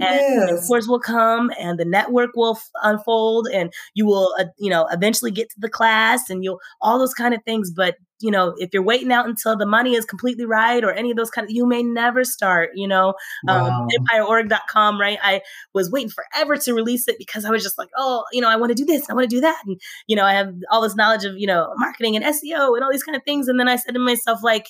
and 0.00 0.48
yes. 0.48 0.50
mentors 0.50 0.88
will 0.88 1.00
come 1.00 1.50
and 1.58 1.78
the 1.78 1.84
network 1.84 2.30
will 2.34 2.56
f- 2.56 2.70
unfold 2.82 3.48
and 3.52 3.72
you 3.94 4.06
will 4.06 4.34
uh, 4.38 4.44
you 4.58 4.70
know 4.70 4.86
eventually 4.90 5.30
get 5.30 5.48
to 5.50 5.60
the 5.60 5.68
class 5.68 6.30
and 6.30 6.44
you'll 6.44 6.60
all 6.80 6.98
those 6.98 7.14
kind 7.14 7.34
of 7.34 7.42
things 7.44 7.70
but 7.70 7.96
you 8.20 8.30
know 8.30 8.54
if 8.58 8.70
you're 8.72 8.82
waiting 8.82 9.12
out 9.12 9.28
until 9.28 9.56
the 9.56 9.66
money 9.66 9.94
is 9.94 10.04
completely 10.04 10.44
right 10.44 10.84
or 10.84 10.92
any 10.92 11.10
of 11.10 11.16
those 11.16 11.30
kind 11.30 11.44
of 11.46 11.50
you 11.50 11.66
may 11.66 11.82
never 11.82 12.24
start 12.24 12.70
you 12.74 12.86
know 12.86 13.14
um, 13.48 13.62
wow. 13.62 13.82
um, 13.82 13.88
empireorg.com 13.88 15.00
right 15.00 15.18
i 15.22 15.40
was 15.74 15.90
waiting 15.90 16.10
forever 16.10 16.56
to 16.56 16.74
release 16.74 17.08
it 17.08 17.16
because 17.18 17.44
i 17.44 17.50
was 17.50 17.62
just 17.62 17.78
like 17.78 17.88
oh 17.96 18.24
you 18.32 18.40
know 18.40 18.48
i 18.48 18.56
want 18.56 18.70
to 18.70 18.74
do 18.74 18.84
this 18.84 19.08
i 19.10 19.14
want 19.14 19.28
to 19.28 19.34
do 19.34 19.40
that 19.40 19.60
and 19.66 19.80
you 20.06 20.16
know 20.16 20.24
i 20.24 20.32
have 20.32 20.54
all 20.70 20.82
this 20.82 20.96
knowledge 20.96 21.24
of 21.24 21.36
you 21.36 21.46
know 21.46 21.72
marketing 21.76 22.16
and 22.16 22.24
seo 22.24 22.74
and 22.74 22.84
all 22.84 22.90
these 22.90 23.02
kind 23.02 23.16
of 23.16 23.22
things 23.24 23.48
and 23.48 23.58
then 23.58 23.68
i 23.68 23.76
said 23.76 23.92
to 23.92 24.00
myself 24.00 24.40
like 24.42 24.66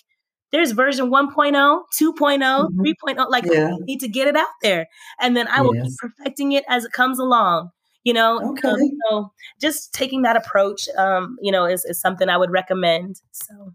there's 0.52 0.72
version 0.72 1.10
1.0, 1.10 1.32
2.0, 1.32 1.82
mm-hmm. 1.98 2.80
3.0. 2.80 3.30
Like, 3.30 3.44
yeah. 3.46 3.74
I 3.74 3.76
need 3.84 4.00
to 4.00 4.08
get 4.08 4.28
it 4.28 4.36
out 4.36 4.48
there. 4.62 4.88
And 5.20 5.36
then 5.36 5.48
I 5.48 5.62
will 5.62 5.74
yes. 5.74 5.86
keep 5.86 5.96
perfecting 5.98 6.52
it 6.52 6.64
as 6.68 6.84
it 6.84 6.92
comes 6.92 7.18
along. 7.18 7.70
You 8.02 8.14
know, 8.14 8.40
okay. 8.52 8.68
Um, 8.68 8.78
so 9.08 9.32
just 9.60 9.92
taking 9.92 10.22
that 10.22 10.34
approach, 10.34 10.88
um, 10.96 11.36
you 11.42 11.52
know, 11.52 11.66
is, 11.66 11.84
is 11.84 12.00
something 12.00 12.28
I 12.30 12.38
would 12.38 12.50
recommend. 12.50 13.20
So, 13.30 13.74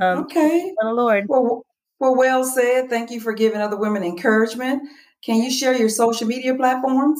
um, 0.00 0.18
okay, 0.24 0.72
the 0.78 0.92
Lord. 0.92 1.24
Well, 1.26 1.64
well, 1.98 2.14
well 2.14 2.44
said. 2.44 2.90
Thank 2.90 3.10
you 3.10 3.18
for 3.18 3.32
giving 3.32 3.62
other 3.62 3.78
women 3.78 4.02
encouragement. 4.02 4.82
Can 5.24 5.42
you 5.42 5.50
share 5.50 5.74
your 5.74 5.88
social 5.88 6.26
media 6.26 6.54
platforms? 6.54 7.18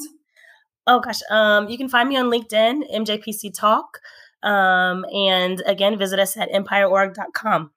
Oh 0.87 1.01
gosh, 1.01 1.21
um, 1.31 1.69
you 1.69 1.79
can 1.79 1.89
find 1.89 2.09
me 2.09 2.17
on 2.17 2.27
LinkedIn, 2.27 2.83
MJPC 2.95 3.53
Talk, 3.59 3.99
um, 4.43 5.05
and 5.13 5.61
again, 5.67 5.99
visit 5.99 6.21
us 6.21 6.37
at 6.37 6.53
empireorg.com. 6.53 7.71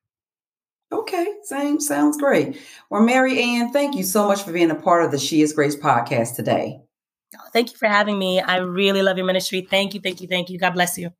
Okay, 0.91 1.27
same 1.43 1.79
sounds 1.79 2.17
great. 2.17 2.59
Well, 2.89 3.03
Maryann, 3.03 3.71
thank 3.71 3.95
you 3.95 4.03
so 4.03 4.27
much 4.27 4.43
for 4.43 4.51
being 4.51 4.71
a 4.71 4.75
part 4.75 5.05
of 5.05 5.11
the 5.11 5.19
She 5.19 5.41
is 5.41 5.53
Grace 5.53 5.75
podcast 5.75 6.35
today. 6.35 6.81
Oh, 7.35 7.49
thank 7.53 7.71
you 7.71 7.77
for 7.77 7.87
having 7.87 8.17
me. 8.17 8.41
I 8.41 8.57
really 8.57 9.03
love 9.03 9.17
your 9.17 9.25
ministry. 9.27 9.61
Thank 9.69 9.93
you, 9.93 9.99
thank 9.99 10.19
you, 10.19 10.27
thank 10.27 10.49
you. 10.49 10.57
God 10.57 10.71
bless 10.71 10.97
you. 10.97 11.11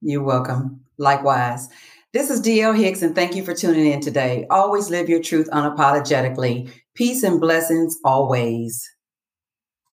You're 0.00 0.22
welcome. 0.22 0.84
Likewise. 0.98 1.68
This 2.12 2.30
is 2.30 2.40
DL 2.40 2.76
Hicks, 2.76 3.02
and 3.02 3.14
thank 3.14 3.34
you 3.34 3.44
for 3.44 3.54
tuning 3.54 3.92
in 3.92 4.00
today. 4.00 4.46
Always 4.50 4.88
live 4.88 5.08
your 5.08 5.20
truth 5.20 5.48
unapologetically. 5.50 6.70
Peace 6.94 7.22
and 7.22 7.40
blessings 7.40 7.98
always. 8.04 8.88